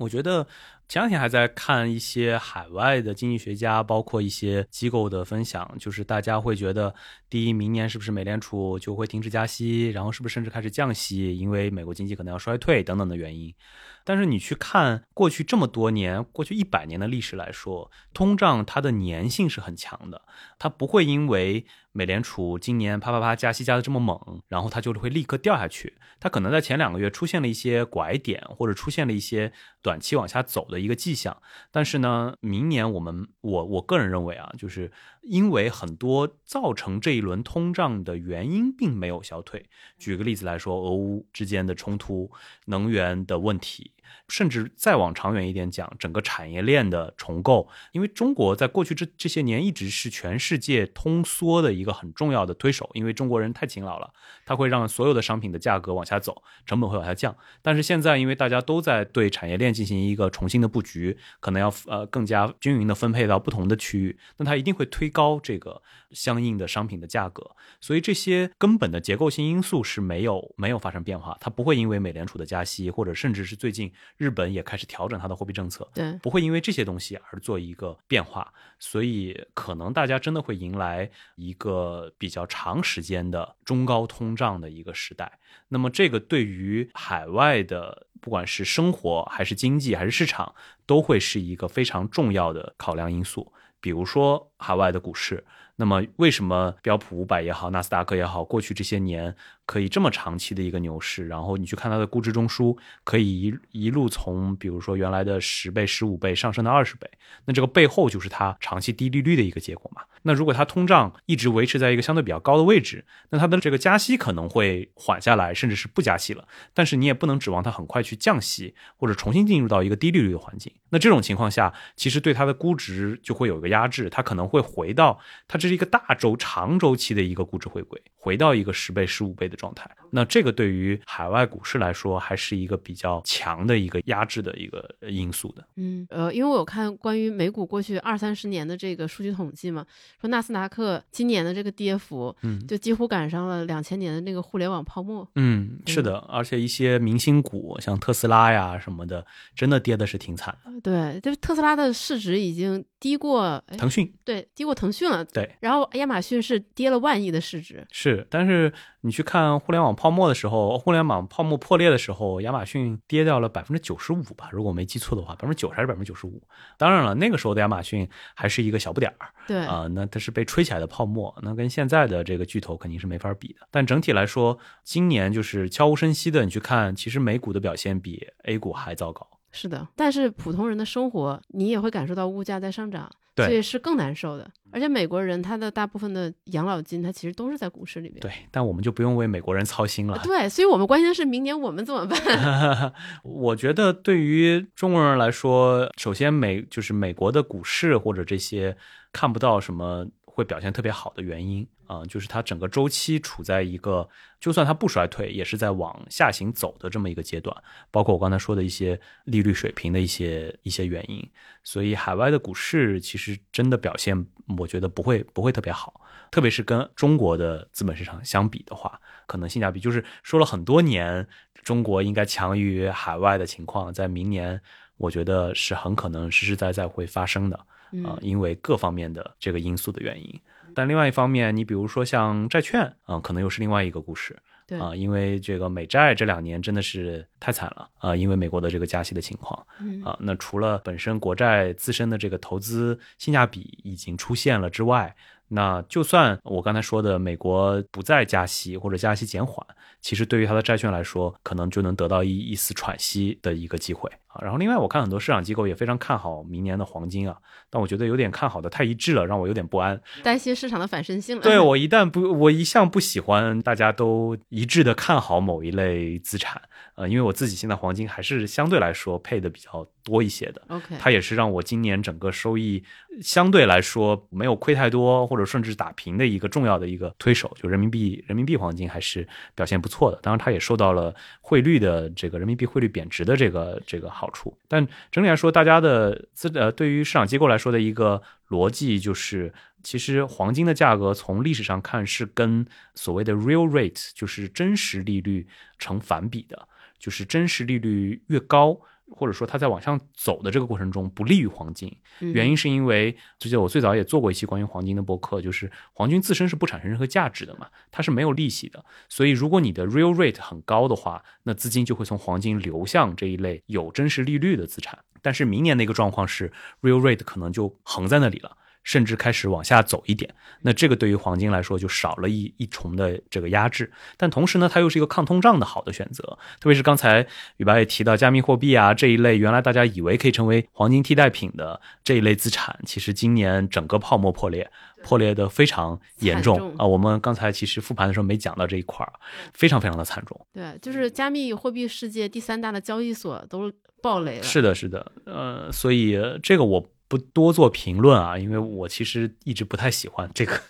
[0.00, 0.46] 我觉得。
[0.90, 6.92] 前两天还在看一些海外的经济学家，包括一些机构的分享，就是大家会觉得，
[7.28, 13.54] 第一，明年是不是美联储就会停止加息，然后是不是甚至开始降息，因为美国经济可能要衰退等等的原因。
[14.02, 20.22] 但是你去看过去这么多年，过去一百年的历史来说，通胀它的粘性是很强的，
[20.58, 25.94] 它不会因为美联储今年啪啪啪加息加的这么猛，然后它就会立刻掉下去。
[26.20, 31.42] 它可能在前两个月出现了一些拐点，或者出现了一些短期往下走的一个迹象。
[31.70, 39.68] 但是呢，明年我们我我个人认为啊，就是因为很多造成这一轮通胀的原因并没有消退。
[39.98, 42.30] 举个例子来说，俄乌之间的冲突，
[42.66, 43.92] 能源的问题。
[44.28, 54.12] 甚至再往长远一点讲，整个产业链的重构，因为中国在过去这这些年一直是全世界通缩的一个很重要的推手，因为中国人太勤劳了，
[54.44, 57.36] 它会让所有的商品的价格往下走，成本会往下降。
[57.62, 67.50] 但是现在，因为大家都在对产业链进行一个重新的布局，可能要呃更加均匀的分配到不同的区域，那它一定会推高这个相应的商品的价格。
[67.80, 73.92] 所以这些根本的结构性因素是没有没有发生变化，它不会因为美联储的加息，或者甚至是最近。
[74.16, 85.38] 日本也开始调整它的货币政策，对，不会因为这些东西而做一个变化，所以可能大家真的会迎来一个比较长时间的中高通胀的一个时代。
[85.68, 93.52] 那么，这个对于海外的不管是生活还是经济还是市场，都会是一个非常重要的考量因素。
[93.80, 95.42] 比如说海外的股市，
[95.76, 99.34] 那么为什么标普五百也好，纳斯达克也好，过去这些年？
[99.70, 107.08] 可以这么长期的一个牛市，然后你去看它的估值中枢，可以一一路从比如说原来的十倍、十五倍上升到二十倍，
[107.44, 110.02] 那这个背后就是它长期低利率的一个结果嘛。
[110.22, 116.48] 那如果它通胀一直维持在一个相对比较高的位置，那它的这个加息可能会缓下来，甚至是不加息了。
[116.74, 120.74] 但是你也不能指望它很快去降息，或者重新进入到一个低利率的环境。
[120.88, 129.59] 那这种情况下，其实对它的估值就会有一个压制，它可能会回到它这是一个大周长周期的一个估值回归，回到一个十倍、十五倍的。
[129.60, 135.64] 状态，那这个对于海外股市来说，还是一个比较强的一个压制的一个因素的。
[135.76, 139.86] 嗯，呃，因为我有看关于美股过去二三十年的这个数据统计嘛，
[140.20, 145.28] 说纳斯达克今年的这个跌幅，嗯，就几乎赶上了两千年的那个互联网泡沫。
[145.34, 150.80] 嗯，是的，而且一些明星股，像特斯拉呀什么的，真的跌的是挺惨的。
[150.80, 155.24] 对，就特斯拉的市值已经低过腾讯，对，低过腾讯了。
[155.24, 157.86] 对，然后亚马逊是跌了万亿的市值。
[157.90, 159.50] 是，但是你去看。
[159.60, 166.42] 互联网泡沫的时候，互联网泡沫破裂的时候，亚马逊跌掉了百分之九十五吧，如果我没记错的话，百分之九十还是百分之九十五。
[166.78, 173.66] 当然了，那个时候的亚马逊还是一个小不点儿，对啊，那它是被吹起来的泡沫，那跟现在的这个巨头肯定是没法比的。
[173.70, 179.28] 但整体来说，今年就是悄无声息的，你去看，其实美股的表现比 A 股还糟糕。
[179.52, 183.10] 是的，但是普通人的生活，你也会感受到物价在上涨。
[183.46, 188.20] 所以是更难受的，而且美国人他的大部分的养老金，他其实都是在股市里面。
[188.20, 190.18] 对，但我们就不用为美国人操心了。
[190.22, 192.18] 对，所以我们关心的是明年我们怎么办。
[193.22, 198.76] 我觉得对于中国人来说，首先美就是美国的股市或者这些
[199.12, 200.06] 看不到什么。
[200.32, 207.56] 会表现特别好的原因啊，就是它整个周期处在一个，就算它不衰退，也是在往下行走的这么一个阶段。
[207.90, 211.28] 包括我刚才说的一些利率水平的一些一些原因，
[211.64, 214.24] 所以海外的股市其实真的表现，
[214.56, 216.00] 我觉得不会不会特别好。
[216.30, 221.26] 特别是跟中国的资本市场相比的话，可能性价比就是说了很多年，
[221.64, 224.60] 中国应该强于海外的情况，在明年
[224.96, 227.58] 我觉得是很可能实实在在会发生的。
[228.04, 230.40] 啊，因为各方面的这个因素的原因，
[230.74, 234.36] 但另外一方面，你比如说像债券啊，可能又是另外一个故事。
[234.66, 234.78] 对。
[234.78, 239.66] 啊，因为这个美债这两年真的是太惨了啊，因为美国的这个加息的情况
[240.04, 245.14] 啊，那除了本身国债自身的这个投资性价比已经出现了之外，
[245.48, 249.66] 那就算我刚才说的美国不再加息或者加息减缓，
[250.00, 254.40] 其实对于它的债券来说，可能就能得到一一丝喘息的一个机会啊。
[254.42, 257.36] 然后另外，我看很多市场机构也非常看好明年的黄金啊，
[257.68, 261.42] 但我觉得有点看好的太一致了，让我有点不安，担心市场的反身性了。
[261.44, 266.62] 对我一旦不，我一向不喜欢大家都一致的看好某一类资产。
[266.96, 272.82] 呃，因为我自己现在黄金还是相对来说配的比较多一些的，OK，它也是让我今年整个收益
[273.22, 277.50] 相对来说没有亏太多，或者甚至打平的一个重要的一个推手。
[277.54, 280.18] 就人民币，人民币黄金还是表现不错的。
[280.22, 284.58] 当然，它也受到了汇率的这个人民币汇率贬值的这个这个好处。
[284.68, 289.52] 但整体来说，大家的资呃，对于市场机构来说的一个逻辑就是，
[289.82, 295.46] 其实黄金的价格从历史上看是跟所谓的 real rate，就是真实利率
[295.78, 296.68] 成反比的。
[296.98, 298.78] 就是真实利率越高，
[299.10, 318.56] 或者说它在往上走的这个过程中不利于黄金，原因是因为，之前我最早也做过一期关于黄金的播客，就是黄金自身是不产生任何价值的嘛，它是没有利息的，所以如果你的 real rate 很高的话，那资金就会从黄金流向这一类有真实利率的资产，但是明年的一个状况是 real rate 可能就横在那里了。
[318.82, 326.38] 甚至开始往下走一点，那这个对于黄金来说就少了一一重的这个压制，但同时呢，它又是一个抗通胀的好的选择。
[326.58, 327.26] 特别是刚才
[327.58, 334.70] 宇白也提到加密货币啊这一类，原来大家以为可以成为黄金替代品的这一类资产，其实今年整个泡沫破裂，
[335.02, 336.86] 破裂的非常严重啊。
[336.86, 339.12] 我们刚才其实复盘的时候没讲到这一块儿，
[339.52, 340.46] 非常非常的惨重。
[340.52, 343.70] 对，就是加密货币世界第三大的交易所都
[344.02, 344.42] 爆雷了。
[344.42, 346.90] 是的，是的，呃，所以这个我。
[347.10, 350.60] 不多做评论啊，因为我其实一直不太喜欢这个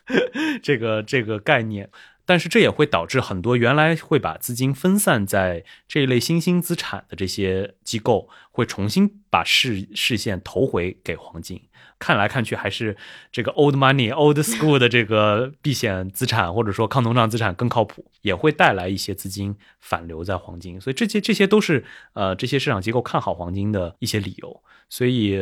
[0.62, 1.90] 这个这个概念，
[2.24, 11.60] 但是这也会导致很多原来会把资金分散在这一类新兴资产的这些机构，会重新把视视线投回给黄金。
[12.00, 12.96] 看来看去还是
[13.30, 20.80] 这个 old money old school 的这个避险资产或者说抗通胀资产更靠谱，也会带来一些资金反流在黄金。
[20.80, 21.84] 所以这些这些都是
[22.14, 24.60] 呃这些市场机构看好黄金的一些理由。
[24.92, 25.38] 所以，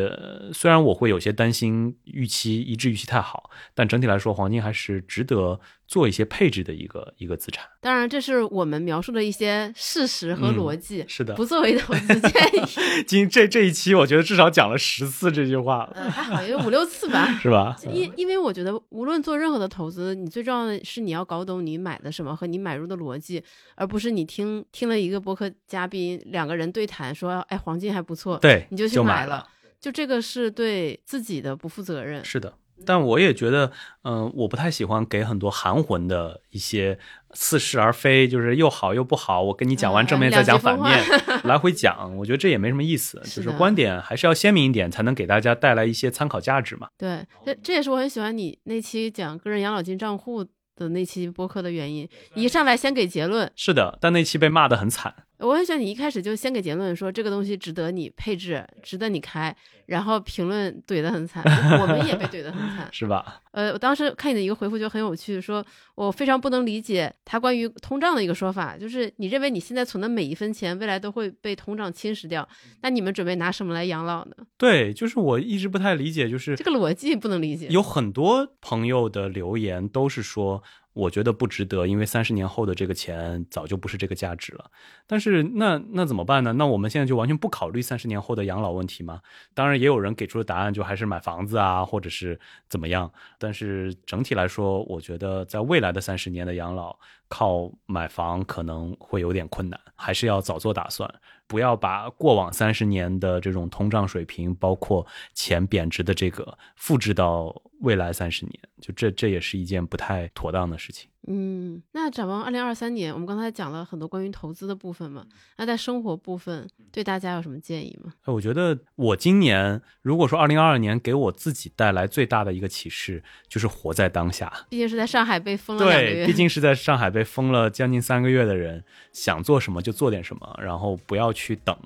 [0.52, 5.58] 虽然我会有些担心预期一致预期太好，但整体来说，黄金还是值得
[5.88, 7.66] 做一些配置的一个一个资产。
[7.80, 12.60] 当然，这是我们描述的一些事实和逻辑，是的，不作为投资建议。
[13.08, 17.74] 今这这一期，我觉得至少讲了十次这句话，嗯还好也有五六次吧， 是吧？
[17.90, 23.42] 因因为我觉得，无论做任何的投资，你最重要的是你要搞懂你买的什么和你买入的逻辑，
[23.74, 29.48] 而不是你听听了一个博客嘉宾两个人对谈说，哎，黄金还不错，对，你就去买了。
[29.80, 32.24] 就这个是对自己的不负责任。
[32.24, 32.52] 是的，
[32.86, 33.70] 但我也觉得，
[34.02, 36.98] 嗯，我不太喜欢给很多含混的一些
[37.32, 39.42] 似是而非，就是又好又不好。
[39.42, 41.04] 我跟你讲完正面再讲反面，
[41.44, 43.20] 来回讲，我觉得这也没什么意思。
[43.24, 46.88] 就是观点还是要鲜明一点，才能给大家带来一些参考价值嘛。
[46.96, 50.44] 对，这这也是我很喜欢你那期讲个人养老金账户
[50.76, 52.08] 的那期播客的原因。
[52.34, 53.50] 一上来先给结论。
[53.54, 55.14] 是的，但那期被骂得很惨。
[55.38, 59.54] 我很喜欢你一开始就先给结论说这个东西值得你配置，值得你开，
[59.86, 61.42] 然后评论怼得很惨，
[61.80, 63.40] 我们也被怼得很惨， 是吧？
[63.52, 65.64] 呃，我当时看你的一个回复就很有趣，说
[65.94, 72.46] 我非常不能理解他关于通胀的一个说法，就是你认为你现在存的每一分钱未来都会被通胀侵蚀掉，
[72.82, 74.32] 那你们准备拿什么来养老呢？
[74.56, 77.68] 对，就是我一直不太理解，就是这个逻辑不能理解。
[77.68, 80.62] 有很多朋友的留言都是说。
[80.98, 84.68] 我觉得不值得，因为三十年后的这个钱早就不是这个价值了。
[85.06, 86.52] 但是那那怎么办呢？
[86.54, 89.20] 那我们现在就完全不考虑三十年后的养老问题吗？
[89.54, 93.08] 当然，也有人给出的答案就还是买房子啊，或者是怎么样。
[93.38, 101.08] 但是整体来说，我觉得在未来的三十年的养老，靠买房可能会有点困难，还是要早做打算。
[101.48, 111.10] 不要把过往三十年的这种通胀水平，包括钱贬值的这个复制到未来三十年，就这这也是一件不太妥当的事情。
[111.30, 115.26] 嗯，那展望二零二三年，我们刚才讲了很多关于投资的部分嘛，
[115.58, 118.12] 那在生活部分对大家有什么建议吗？
[118.24, 124.50] 我觉得我今年如果说二零二二年给我自己带来最大的一个启示，就是活在当下。
[124.70, 131.76] 毕竟是在上海被封了两个月，对，毕竟是在上海被封了将近三个月的人，想做什么就做点什么，然后不要去等。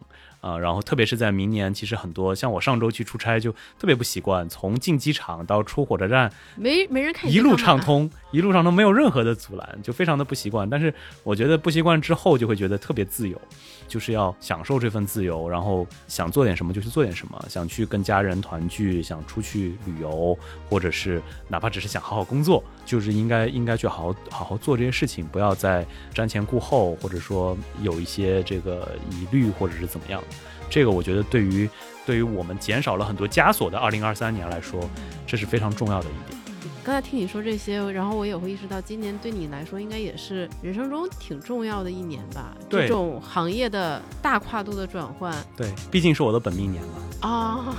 [0.43, 10.69] 啊，然后特别是在明年，其实很多像我上周去出差就特别不习惯，从进机场到出火车站，没没人看，一路畅通，一路上都没有任何的阻拦，就非常的不习惯。
[10.69, 13.41] 但是我觉得不习惯之后就会觉得特别自由，
[13.89, 20.37] 就是要享受这份自由，然后想做点什么就去做点什么，想去跟家人团聚，想出去旅游，
[20.69, 30.23] 或者是哪怕只是想好好工作，就是应该应该去好好好好做这些事情，不要再瞻前顾后，或者说有一些这个疑虑或者是怎么样。
[30.71, 31.69] 这个我觉得对于
[32.07, 34.89] 对于我们减少了很多枷锁的二零二三年来说，
[35.27, 36.42] 这是非常重要的一点。
[36.85, 42.53] 刚才听你说这些，然后我也会意识到，今年对你来说应该也是人生中挺重要的一年吧？
[42.69, 47.29] 这种行业的大跨度的转换，对，毕竟是我的本命年嘛。
[47.29, 47.77] 啊，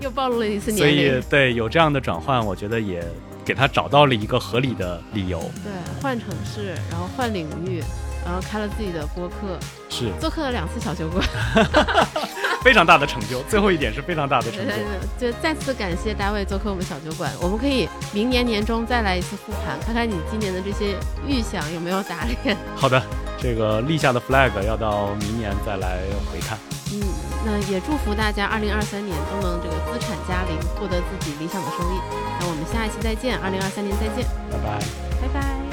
[0.00, 1.08] 又暴露了一次年龄。
[1.08, 3.02] 所以，对有这样的转换，我觉得也
[3.42, 5.40] 给他找到了一个合理的理由。
[5.64, 5.72] 对，
[6.02, 7.82] 换城市，然后换领域。
[8.24, 11.26] 然后开了自己的播客，是做客了两次小酒馆，
[12.62, 13.42] 非常大的成就。
[13.42, 14.72] 最后一点是非常大的成就，
[15.18, 17.30] 就再次感谢大卫做客我们小酒馆。
[17.40, 20.96] 我们可以明年年中再来一次复盘，看看你今年的这些
[21.26, 22.56] 预想有没有打脸。
[22.76, 23.02] 好的，
[23.38, 26.00] 这个立下的 flag 要到明年再来
[26.30, 26.58] 回看。
[26.94, 27.00] 嗯，
[27.44, 31.98] 那也祝福大家二零二三年都能这个资产加零，获得自己理想的收益。
[32.38, 34.78] 那我们下一期再见，二零二三年再见，拜拜，
[35.22, 35.71] 拜拜。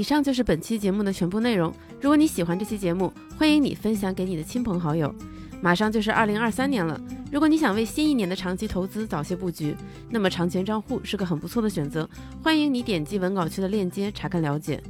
[0.00, 1.70] 以上就是本期节目的全部内容。
[2.00, 5.14] 如果你喜欢这期节目，欢迎你分享给你的亲朋好友。
[5.60, 6.98] 马上就是二零二三年了，
[7.30, 9.76] 如果你想为新一年的长期投资早些布局，
[10.08, 12.08] 那么长钱账户是个很不错的选择。
[12.42, 14.82] 欢迎你点击文稿区的链接查看了解。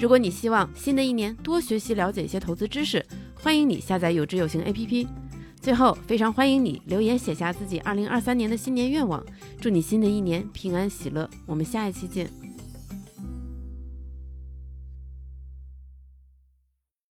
[0.00, 3.04] 如果你希望新的一年多学习了解一些投资知识，
[3.34, 5.06] 欢迎你下载有知有行 APP。
[5.60, 9.22] 最后，非常欢迎你留言写下自己二零二三年的新年愿望。
[9.60, 11.28] 祝你新的一年平安喜乐。
[11.44, 12.43] 我们下一期见。